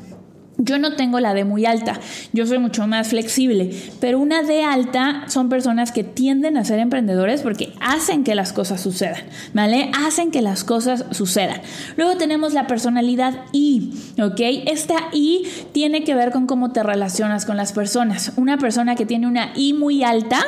Yo 0.61 0.77
no 0.77 0.97
tengo 0.97 1.21
la 1.21 1.33
D 1.33 1.45
muy 1.45 1.65
alta, 1.65 2.01
yo 2.33 2.45
soy 2.45 2.59
mucho 2.59 2.85
más 2.85 3.07
flexible, 3.07 3.71
pero 4.01 4.19
una 4.19 4.43
D 4.43 4.61
alta 4.61 5.23
son 5.27 5.47
personas 5.47 5.93
que 5.93 6.03
tienden 6.03 6.57
a 6.57 6.65
ser 6.65 6.79
emprendedores 6.79 7.41
porque 7.43 7.71
hacen 7.79 8.25
que 8.25 8.35
las 8.35 8.51
cosas 8.51 8.81
sucedan, 8.81 9.23
¿vale? 9.53 9.89
Hacen 10.05 10.31
que 10.31 10.41
las 10.41 10.65
cosas 10.65 11.05
sucedan. 11.11 11.61
Luego 11.95 12.17
tenemos 12.17 12.53
la 12.53 12.67
personalidad 12.67 13.35
I, 13.53 13.93
¿ok? 14.21 14.41
Esta 14.67 14.95
I 15.13 15.43
tiene 15.71 16.03
que 16.03 16.13
ver 16.13 16.31
con 16.31 16.45
cómo 16.45 16.73
te 16.73 16.83
relacionas 16.83 17.45
con 17.45 17.55
las 17.55 17.71
personas. 17.71 18.33
Una 18.35 18.57
persona 18.57 18.95
que 18.95 19.05
tiene 19.05 19.27
una 19.27 19.53
I 19.55 19.71
muy 19.71 20.03
alta 20.03 20.41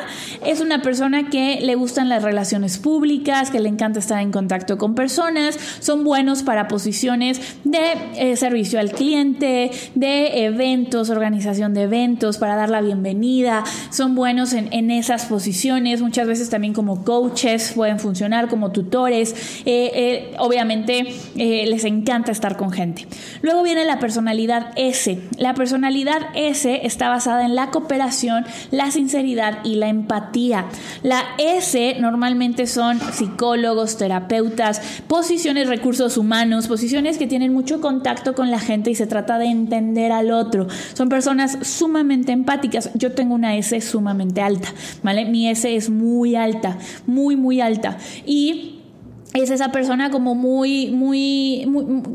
es 0.44 0.60
una 0.60 0.82
persona 0.82 1.30
que 1.30 1.60
le 1.62 1.74
gustan 1.74 2.10
las 2.10 2.22
relaciones 2.22 2.76
públicas, 2.76 3.50
que 3.50 3.60
le 3.60 3.70
encanta 3.70 4.00
estar 4.00 4.20
en 4.20 4.30
contacto 4.30 4.76
con 4.76 4.94
personas, 4.94 5.58
son 5.80 6.04
buenos 6.04 6.42
para 6.42 6.68
posiciones 6.68 7.40
de 7.64 7.80
eh, 8.16 8.36
servicio 8.36 8.78
al 8.78 8.92
cliente, 8.92 9.70
de 10.02 10.46
eventos, 10.46 11.10
organización 11.10 11.74
de 11.74 11.82
eventos, 11.82 12.36
para 12.36 12.56
dar 12.56 12.70
la 12.70 12.80
bienvenida, 12.80 13.62
son 13.90 14.16
buenos 14.16 14.52
en, 14.52 14.90
esas 14.90 15.26
posiciones, 15.26 16.02
muchas 16.02 16.26
veces 16.26 16.50
también 16.50 16.74
como 16.74 17.04
coaches 17.04 17.70
pueden 17.76 18.00
funcionar, 18.00 18.48
como 18.48 18.72
tutores, 18.72 19.62
eh, 19.64 19.92
eh, 19.94 20.34
obviamente 20.40 21.06
eh, 21.36 21.66
les 21.68 21.84
encanta 21.84 22.32
estar 22.32 22.56
con 22.56 22.72
gente. 22.72 23.06
Luego 23.42 23.62
viene 23.62 23.84
la 23.84 24.00
personalidad 24.00 24.72
S. 24.74 25.20
La 25.38 25.54
personalidad 25.54 26.18
S 26.34 26.80
está 26.84 27.08
basada 27.08 27.44
en 27.46 27.54
la 27.54 27.70
cooperación, 27.70 28.44
la 28.72 28.90
sinceridad 28.90 29.64
y 29.64 29.76
la 29.76 29.86
empatía. 29.86 30.64
La 31.04 31.22
S 31.38 31.94
normalmente 32.00 32.66
son 32.66 32.98
psicólogos, 32.98 33.98
terapeutas, 33.98 34.82
posiciones 35.06 35.68
recursos 35.68 36.16
humanos, 36.16 36.66
posiciones 36.66 37.18
que 37.18 37.28
tienen 37.28 37.52
mucho 37.52 37.80
contacto 37.80 38.34
con 38.34 38.50
la 38.50 38.58
gente 38.58 38.90
y 38.90 38.96
se 38.96 39.06
trata 39.06 39.38
de 39.38 39.46
entender 39.46 39.91
al 40.00 40.30
otro. 40.30 40.66
Son 40.94 41.08
personas 41.08 41.58
sumamente 41.62 42.32
empáticas. 42.32 42.90
Yo 42.94 43.12
tengo 43.12 43.34
una 43.34 43.56
S 43.56 43.80
sumamente 43.80 44.40
alta, 44.40 44.68
¿vale? 45.02 45.24
Mi 45.26 45.48
S 45.48 45.74
es 45.74 45.90
muy 45.90 46.34
alta, 46.34 46.78
muy, 47.06 47.36
muy 47.36 47.60
alta. 47.60 47.98
Y 48.24 48.81
es 49.34 49.50
esa 49.50 49.72
persona 49.72 50.10
como 50.10 50.34
muy, 50.34 50.90
muy, 50.90 51.66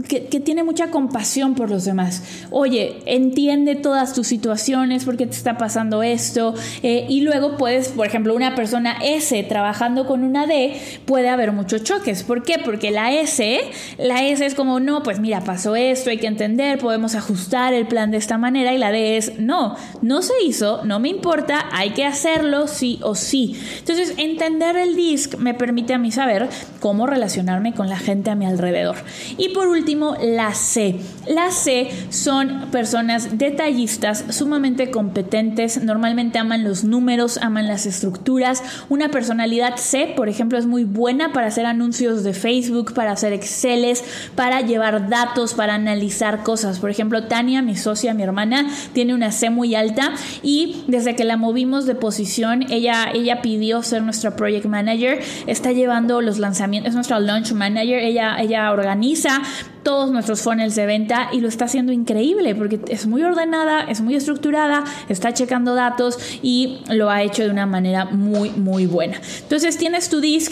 que, 0.07 0.19
tiene 0.39 0.63
mucha 0.63 0.91
compasión 0.91 1.55
por 1.55 1.69
los 1.69 1.83
demás. 1.85 2.21
Oye, 2.51 2.99
entiende 3.05 3.75
todas 3.75 4.13
tus 4.13 4.27
situaciones, 4.27 5.03
por 5.03 5.17
qué 5.17 5.25
te 5.25 5.35
está 5.35 5.57
pasando 5.57 6.03
esto. 6.03 6.53
Eh, 6.83 7.07
y 7.09 7.21
luego 7.21 7.57
puedes, 7.57 7.89
por 7.89 8.05
ejemplo, 8.05 8.35
una 8.35 8.53
persona 8.53 8.97
S 9.03 9.41
trabajando 9.43 10.05
con 10.05 10.23
una 10.23 10.45
D, 10.45 10.79
puede 11.05 11.29
haber 11.29 11.51
muchos 11.51 11.83
choques. 11.83 12.21
¿Por 12.21 12.43
qué? 12.43 12.59
Porque 12.63 12.91
la 12.91 13.11
S, 13.11 13.61
la 13.97 14.23
S 14.23 14.45
es 14.45 14.53
como, 14.53 14.79
no, 14.79 15.01
pues 15.01 15.19
mira, 15.19 15.41
pasó 15.41 15.75
esto, 15.75 16.11
hay 16.11 16.17
que 16.17 16.27
entender, 16.27 16.77
podemos 16.77 17.15
ajustar 17.15 17.73
el 17.73 17.87
plan 17.87 18.11
de 18.11 18.17
esta 18.17 18.37
manera. 18.37 18.73
Y 18.73 18.77
la 18.77 18.91
D 18.91 19.17
es, 19.17 19.39
no, 19.39 19.75
no 20.03 20.21
se 20.21 20.33
hizo, 20.45 20.85
no 20.85 20.99
me 20.99 21.09
importa, 21.09 21.65
hay 21.71 21.91
que 21.91 22.05
hacerlo 22.05 22.67
sí 22.67 22.99
o 23.01 23.15
sí. 23.15 23.59
Entonces, 23.79 24.13
entender 24.17 24.77
el 24.77 24.95
DISC 24.95 25.35
me 25.37 25.55
permite 25.55 25.95
a 25.95 25.97
mí 25.97 26.11
saber 26.11 26.47
cómo 26.79 27.06
relacionarme 27.07 27.73
con 27.73 27.89
la 27.89 27.97
gente 27.97 28.29
a 28.29 28.35
mi 28.35 28.45
alrededor. 28.45 28.97
Y 29.37 29.49
por 29.49 29.67
último, 29.67 30.15
la 30.21 30.53
C. 30.53 30.99
La 31.27 31.51
C 31.51 31.89
son 32.09 32.67
personas 32.71 33.37
detallistas, 33.37 34.25
sumamente 34.29 34.91
competentes, 34.91 35.83
normalmente 35.83 36.39
aman 36.39 36.63
los 36.63 36.83
números, 36.83 37.37
aman 37.41 37.67
las 37.67 37.85
estructuras. 37.85 38.63
Una 38.89 39.09
personalidad 39.09 39.77
C, 39.77 40.13
por 40.15 40.29
ejemplo, 40.29 40.57
es 40.57 40.65
muy 40.65 40.83
buena 40.83 41.33
para 41.33 41.47
hacer 41.47 41.65
anuncios 41.65 42.23
de 42.23 42.33
Facebook, 42.33 42.93
para 42.93 43.11
hacer 43.11 43.33
Exceles, 43.33 44.03
para 44.35 44.61
llevar 44.61 45.09
datos, 45.09 45.53
para 45.53 45.75
analizar 45.75 46.43
cosas. 46.43 46.79
Por 46.79 46.89
ejemplo, 46.89 47.23
Tania, 47.23 47.61
mi 47.61 47.75
socia, 47.75 48.13
mi 48.13 48.23
hermana, 48.23 48.67
tiene 48.93 49.13
una 49.13 49.31
C 49.31 49.49
muy 49.49 49.75
alta 49.75 50.13
y 50.43 50.83
desde 50.87 51.15
que 51.15 51.23
la 51.23 51.37
movimos 51.37 51.85
de 51.85 51.95
posición, 51.95 52.65
ella, 52.69 53.09
ella 53.13 53.41
pidió 53.41 53.83
ser 53.83 54.03
nuestra 54.03 54.35
project 54.35 54.65
manager, 54.65 55.19
está 55.47 55.71
llevando 55.71 56.21
los 56.21 56.39
lanzamientos, 56.39 56.95
nuestra 56.97 57.19
launch 57.19 57.53
manager, 57.53 57.99
ella, 57.99 58.37
ella 58.39 58.71
organiza 58.71 59.41
todos 59.83 60.11
nuestros 60.11 60.41
funnels 60.41 60.75
de 60.75 60.85
venta 60.85 61.29
y 61.31 61.39
lo 61.39 61.47
está 61.47 61.65
haciendo 61.65 61.93
increíble 61.93 62.55
porque 62.55 62.81
es 62.89 63.07
muy 63.07 63.23
ordenada, 63.23 63.83
es 63.83 64.01
muy 64.01 64.15
estructurada, 64.15 64.83
está 65.07 65.33
checando 65.33 65.75
datos 65.75 66.17
y 66.41 66.79
lo 66.89 67.09
ha 67.09 67.23
hecho 67.23 67.43
de 67.43 67.51
una 67.51 67.65
manera 67.65 68.03
muy, 68.03 68.49
muy 68.49 68.85
buena. 68.85 69.21
Entonces 69.43 69.77
tienes 69.77 70.09
tu 70.09 70.19
disc 70.19 70.51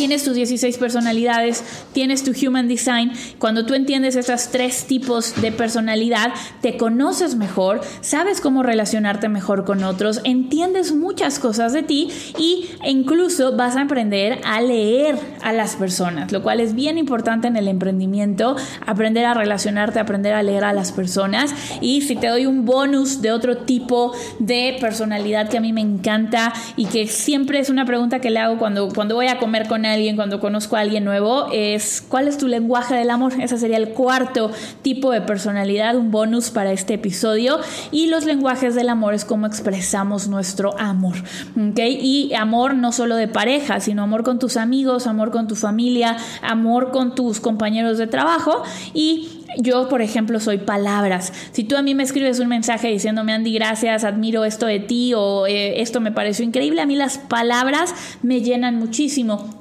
tienes 0.00 0.24
tus 0.24 0.34
16 0.34 0.78
personalidades, 0.78 1.62
tienes 1.92 2.24
tu 2.24 2.32
human 2.32 2.68
design. 2.68 3.12
Cuando 3.38 3.66
tú 3.66 3.74
entiendes 3.74 4.16
esos 4.16 4.48
tres 4.48 4.86
tipos 4.86 5.38
de 5.42 5.52
personalidad, 5.52 6.32
te 6.62 6.78
conoces 6.78 7.34
mejor, 7.34 7.82
sabes 8.00 8.40
cómo 8.40 8.62
relacionarte 8.62 9.28
mejor 9.28 9.66
con 9.66 9.84
otros, 9.84 10.22
entiendes 10.24 10.94
muchas 10.94 11.38
cosas 11.38 11.74
de 11.74 11.82
ti 11.82 12.08
y 12.38 12.70
incluso 12.82 13.54
vas 13.58 13.76
a 13.76 13.82
aprender 13.82 14.40
a 14.42 14.62
leer 14.62 15.18
a 15.42 15.52
las 15.52 15.76
personas, 15.76 16.32
lo 16.32 16.42
cual 16.42 16.60
es 16.60 16.74
bien 16.74 16.96
importante 16.96 17.48
en 17.48 17.58
el 17.58 17.68
emprendimiento, 17.68 18.56
aprender 18.86 19.26
a 19.26 19.34
relacionarte, 19.34 19.98
aprender 19.98 20.32
a 20.32 20.42
leer 20.42 20.64
a 20.64 20.72
las 20.72 20.92
personas. 20.92 21.54
Y 21.82 22.00
si 22.00 22.16
te 22.16 22.28
doy 22.28 22.46
un 22.46 22.64
bonus 22.64 23.20
de 23.20 23.32
otro 23.32 23.58
tipo 23.58 24.14
de 24.38 24.78
personalidad 24.80 25.50
que 25.50 25.58
a 25.58 25.60
mí 25.60 25.74
me 25.74 25.82
encanta 25.82 26.54
y 26.76 26.86
que 26.86 27.06
siempre 27.06 27.58
es 27.58 27.68
una 27.68 27.84
pregunta 27.84 28.20
que 28.20 28.30
le 28.30 28.38
hago 28.38 28.56
cuando, 28.56 28.88
cuando 28.88 29.14
voy 29.14 29.26
a 29.26 29.38
comer 29.38 29.68
con 29.68 29.84
alguien, 29.90 30.16
cuando 30.16 30.40
conozco 30.40 30.76
a 30.76 30.80
alguien 30.80 31.04
nuevo, 31.04 31.48
es 31.52 32.02
cuál 32.06 32.28
es 32.28 32.38
tu 32.38 32.48
lenguaje 32.48 32.94
del 32.94 33.10
amor. 33.10 33.34
Ese 33.40 33.58
sería 33.58 33.76
el 33.76 33.90
cuarto 33.90 34.50
tipo 34.82 35.10
de 35.12 35.20
personalidad, 35.20 35.96
un 35.96 36.10
bonus 36.10 36.50
para 36.50 36.72
este 36.72 36.94
episodio. 36.94 37.58
Y 37.90 38.06
los 38.06 38.24
lenguajes 38.24 38.74
del 38.74 38.88
amor 38.88 39.14
es 39.14 39.24
cómo 39.24 39.46
expresamos 39.46 40.28
nuestro 40.28 40.78
amor. 40.78 41.16
¿okay? 41.70 41.98
Y 42.00 42.34
amor 42.34 42.74
no 42.74 42.92
solo 42.92 43.16
de 43.16 43.28
pareja, 43.28 43.80
sino 43.80 44.02
amor 44.02 44.22
con 44.22 44.38
tus 44.38 44.56
amigos, 44.56 45.06
amor 45.06 45.30
con 45.30 45.46
tu 45.46 45.56
familia, 45.56 46.16
amor 46.42 46.90
con 46.90 47.14
tus 47.14 47.40
compañeros 47.40 47.98
de 47.98 48.06
trabajo. 48.06 48.62
Y 48.94 49.40
yo, 49.58 49.88
por 49.88 50.02
ejemplo, 50.02 50.40
soy 50.40 50.58
palabras. 50.58 51.32
Si 51.52 51.64
tú 51.64 51.76
a 51.76 51.82
mí 51.82 51.94
me 51.94 52.02
escribes 52.02 52.38
un 52.40 52.48
mensaje 52.48 52.88
diciéndome, 52.88 53.32
Andy, 53.32 53.52
gracias, 53.52 54.04
admiro 54.04 54.44
esto 54.44 54.66
de 54.66 54.80
ti 54.80 55.12
o 55.14 55.46
eh, 55.46 55.80
esto 55.80 56.00
me 56.00 56.12
pareció 56.12 56.44
increíble, 56.44 56.80
a 56.80 56.86
mí 56.86 56.96
las 56.96 57.18
palabras 57.18 57.94
me 58.22 58.40
llenan 58.40 58.76
muchísimo. 58.76 59.59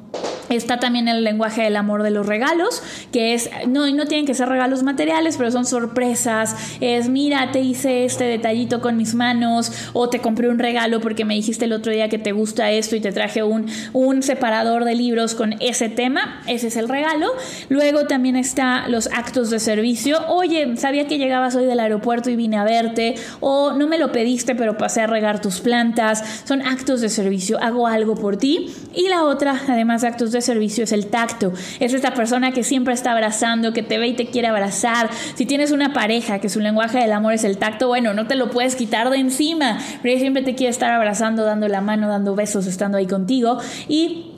Está 0.50 0.80
también 0.80 1.08
el 1.08 1.24
lenguaje 1.24 1.62
del 1.62 1.76
amor 1.76 2.04
de 2.04 2.12
los 2.12 2.26
regalos, 2.26 2.82
que 3.12 3.34
es, 3.34 3.50
no, 3.68 3.90
no 3.90 4.06
tienen 4.06 4.26
que 4.26 4.34
ser 4.34 4.50
regalos 4.50 4.84
materiales, 4.84 5.38
pero 5.38 5.52
son 5.52 5.66
sorpresas. 5.66 6.56
Es, 6.82 7.10
mira, 7.10 7.52
te 7.52 7.60
hice 7.60 8.06
este 8.06 8.26
detallito 8.26 8.82
con 8.82 8.98
mis 8.98 9.16
manos, 9.16 9.72
o 9.94 10.10
te 10.10 10.20
compré 10.20 10.50
un 10.50 10.60
regalo 10.60 11.00
porque 11.02 11.26
me 11.26 11.36
dijiste 11.36 11.66
el 11.66 11.74
otro 11.74 11.92
día 11.92 12.10
que 12.10 12.18
te 12.18 12.32
gusta 12.32 12.72
esto 12.72 12.96
y 12.96 13.00
te 13.00 13.12
traje 13.12 13.44
un, 13.44 13.68
un 13.94 14.24
separador 14.24 14.86
de 14.86 14.96
libros 14.96 15.36
con 15.36 15.56
ese 15.60 15.90
tema. 15.90 16.42
Ese 16.48 16.68
es 16.68 16.78
el 16.78 16.90
regalo. 16.90 17.28
Luego 17.70 18.06
también 18.06 18.36
está 18.36 18.88
los 18.88 19.08
actos 19.08 19.50
de 19.50 19.60
servicio. 19.60 20.18
Oye, 20.28 20.76
sabía 20.78 21.08
que 21.08 21.18
llegabas 21.18 21.56
hoy 21.56 21.66
del 21.66 21.80
aeropuerto 21.80 22.30
y 22.30 22.36
vine 22.36 22.58
a 22.58 22.64
verte, 22.64 23.16
o 23.40 23.74
no 23.74 23.88
me 23.88 23.98
lo 23.98 24.12
pediste, 24.12 24.56
pero 24.56 24.78
pasé 24.78 25.02
a 25.02 25.08
regar 25.08 25.42
tus 25.42 25.60
plantas. 25.60 26.44
Son 26.46 26.62
actos 26.62 27.02
de 27.02 27.10
servicio, 27.10 27.62
hago 27.62 27.88
algo 27.88 28.16
por 28.16 28.38
ti. 28.38 28.74
Y 28.94 29.08
la 29.10 29.24
otra, 29.24 29.60
además 29.68 30.02
de 30.02 30.08
actos 30.08 30.32
de 30.32 30.39
servicio 30.42 30.84
es 30.84 30.92
el 30.92 31.08
tacto. 31.08 31.54
Es 31.80 31.94
esta 31.94 32.14
persona 32.14 32.52
que 32.52 32.64
siempre 32.64 32.94
está 32.94 33.12
abrazando, 33.12 33.74
que 33.74 33.84
te 33.84 33.98
ve 33.98 34.08
y 34.08 34.14
te 34.14 34.28
quiere 34.28 34.48
abrazar. 34.48 35.10
Si 35.36 35.46
tienes 35.46 35.72
una 35.72 35.94
pareja 35.94 36.40
que 36.40 36.50
su 36.50 36.60
lenguaje 36.60 37.00
del 37.00 37.12
amor 37.12 37.34
es 37.34 37.44
el 37.44 37.58
tacto, 37.58 37.88
bueno, 37.88 38.14
no 38.14 38.28
te 38.28 38.36
lo 38.36 38.50
puedes 38.50 38.76
quitar 38.76 39.10
de 39.10 39.18
encima, 39.18 39.80
pero 40.02 40.14
ella 40.14 40.22
siempre 40.22 40.44
te 40.44 40.56
quiere 40.56 40.72
estar 40.72 40.92
abrazando, 40.92 41.44
dando 41.44 41.68
la 41.68 41.82
mano, 41.82 42.08
dando 42.08 42.36
besos, 42.36 42.66
estando 42.68 42.98
ahí 42.98 43.08
contigo. 43.08 43.58
Y 43.88 44.29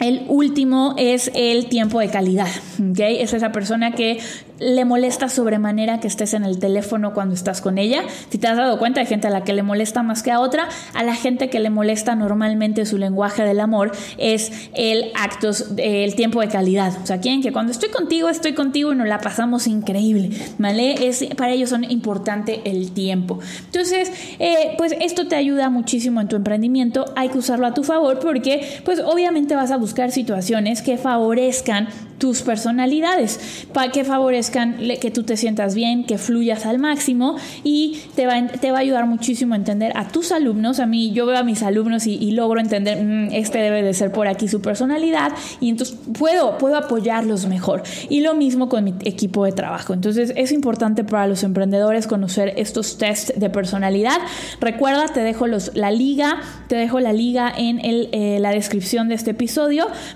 el 0.00 0.24
último 0.28 0.94
es 0.96 1.30
el 1.34 1.66
tiempo 1.66 2.00
de 2.00 2.08
calidad. 2.08 2.48
¿okay? 2.90 3.20
Es 3.20 3.34
esa 3.34 3.52
persona 3.52 3.92
que 3.92 4.18
le 4.58 4.84
molesta 4.84 5.28
sobremanera 5.28 6.00
que 6.00 6.08
estés 6.08 6.34
en 6.34 6.44
el 6.44 6.58
teléfono 6.58 7.14
cuando 7.14 7.34
estás 7.34 7.60
con 7.60 7.78
ella. 7.78 8.02
Si 8.30 8.38
te 8.38 8.46
has 8.46 8.56
dado 8.56 8.78
cuenta, 8.78 9.00
hay 9.00 9.06
gente 9.06 9.26
a 9.26 9.30
la 9.30 9.42
que 9.44 9.52
le 9.52 9.62
molesta 9.62 10.02
más 10.02 10.22
que 10.22 10.30
a 10.30 10.40
otra. 10.40 10.68
A 10.94 11.02
la 11.02 11.14
gente 11.14 11.48
que 11.48 11.60
le 11.60 11.70
molesta 11.70 12.14
normalmente 12.14 12.84
su 12.86 12.98
lenguaje 12.98 13.42
del 13.42 13.60
amor 13.60 13.92
es 14.18 14.70
el 14.74 15.12
actos, 15.14 15.72
el 15.76 16.14
tiempo 16.14 16.40
de 16.40 16.48
calidad. 16.48 16.94
O 17.02 17.06
sea, 17.06 17.20
quieren 17.20 17.42
que 17.42 17.52
cuando 17.52 17.72
estoy 17.72 17.90
contigo, 17.90 18.28
estoy 18.28 18.52
contigo 18.52 18.92
y 18.92 18.96
nos 18.96 19.08
la 19.08 19.20
pasamos 19.20 19.66
increíble. 19.66 20.30
¿Vale? 20.58 21.08
Es, 21.08 21.24
para 21.36 21.52
ellos 21.52 21.70
son 21.70 21.84
importante 21.84 22.60
el 22.64 22.92
tiempo. 22.92 23.38
Entonces, 23.66 24.12
eh, 24.38 24.74
pues 24.78 24.94
esto 25.00 25.26
te 25.26 25.36
ayuda 25.36 25.70
muchísimo 25.70 26.20
en 26.20 26.28
tu 26.28 26.36
emprendimiento. 26.36 27.06
Hay 27.16 27.28
que 27.30 27.38
usarlo 27.38 27.66
a 27.66 27.74
tu 27.74 27.82
favor 27.82 28.18
porque, 28.18 28.82
pues 28.84 29.00
obviamente 29.00 29.54
vas 29.54 29.70
a 29.70 29.76
buscar 29.76 29.89
situaciones 30.10 30.82
que 30.82 30.96
favorezcan 30.96 31.88
tus 32.20 32.42
personalidades, 32.42 33.66
para 33.72 33.90
que 33.90 34.04
favorezcan 34.04 34.76
que 35.00 35.10
tú 35.10 35.22
te 35.22 35.38
sientas 35.38 35.74
bien, 35.74 36.04
que 36.04 36.18
fluyas 36.18 36.66
al 36.66 36.78
máximo 36.78 37.36
y 37.64 38.02
te 38.14 38.26
va, 38.26 38.46
te 38.46 38.70
va 38.70 38.76
a 38.76 38.80
ayudar 38.82 39.06
muchísimo 39.06 39.54
a 39.54 39.56
entender 39.56 39.92
a 39.96 40.06
tus 40.08 40.30
alumnos. 40.30 40.80
A 40.80 40.86
mí 40.86 41.12
yo 41.12 41.24
veo 41.24 41.38
a 41.38 41.42
mis 41.42 41.62
alumnos 41.62 42.06
y, 42.06 42.30
logro 42.32 42.60
entender, 42.60 43.02
mm, 43.02 43.32
este 43.32 43.58
debe 43.58 43.82
de 43.82 43.94
ser 43.94 44.12
por 44.12 44.28
aquí 44.28 44.48
su 44.48 44.60
personalidad 44.60 45.32
y 45.60 45.70
entonces 45.70 45.96
puedo, 46.18 46.58
puedo 46.58 46.76
apoyarlos 46.76 47.46
mejor. 47.46 47.82
Y 48.10 48.20
lo 48.20 48.34
mismo 48.34 48.68
con 48.68 48.84
mi 48.84 48.94
equipo 49.04 49.46
de 49.46 49.52
trabajo. 49.52 49.94
Entonces 49.94 50.34
es 50.36 50.52
importante 50.52 51.04
para 51.04 51.26
los 51.26 51.42
emprendedores 51.42 52.06
conocer 52.06 52.52
estos 52.56 52.98
tests 52.98 53.32
de 53.34 53.48
personalidad. 53.48 54.18
Recuerda, 54.60 55.06
te 55.08 55.20
dejo 55.20 55.46
los, 55.46 55.74
la 55.74 55.90
liga, 55.90 56.42
te 56.68 56.76
dejo 56.76 57.00
la 57.00 57.14
liga 57.14 57.50
en 57.56 57.80
eh, 57.82 58.38
la 58.40 58.50
descripción 58.50 59.08
de 59.08 59.14
este 59.14 59.32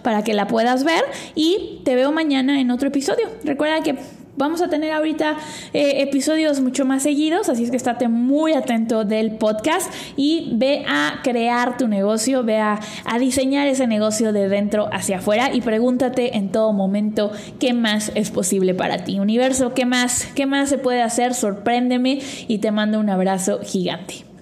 para 0.03 0.22
que 0.24 0.35
la 0.35 0.46
puedas 0.46 0.85
ver 0.85 1.05
y 1.35 1.81
te 1.85 1.94
veo 1.94 2.12
mañana 2.12 2.61
en 2.61 2.70
otro 2.70 2.88
episodio. 2.88 3.29
Recuerda 3.44 3.83
que 3.83 3.96
Vamos 4.37 4.62
a 4.62 4.68
tener 4.68 4.90
ahorita 4.90 5.37
eh, 5.72 6.03
episodios 6.03 6.61
mucho 6.61 6.85
más 6.85 7.05
seguidos, 7.05 7.48
así 7.48 7.64
es 7.64 7.70
que 7.70 7.77
estate 7.77 8.09
muy 8.09 8.53
atento 8.55 9.05
del 9.05 9.37
podcast 9.37 9.92
y 10.16 10.50
ve 10.55 10.85
a 10.88 11.20
crear 11.22 11.77
tu 11.77 11.87
negocio, 11.87 12.42
ve 12.42 12.59
a, 12.59 12.81
a, 13.05 13.18
diseñar 13.20 13.68
ese 13.68 13.87
negocio 13.87 14.33
de 14.33 14.48
dentro 14.48 14.88
hacia 14.92 15.18
afuera 15.18 15.55
y 15.55 15.61
pregúntate 15.61 16.37
en 16.37 16.50
todo 16.50 16.72
momento 16.72 17.31
qué 17.61 17.74
más 17.74 18.11
es 18.16 18.33
posible 18.33 18.74
para 18.74 19.05
ti. 19.05 19.20
Universo, 19.20 19.72
¿qué 19.72 19.87
más? 19.87 20.27
¿Qué 20.35 20.46
más 20.46 20.68
se 20.68 20.79
puede 20.79 21.03
hacer? 21.03 21.35
Sorpréndeme 21.35 22.18
y 22.48 22.59
te 22.59 22.72
mando 22.72 22.98
un 22.98 23.11
abrazo 23.11 23.61
gigante. 23.62 24.34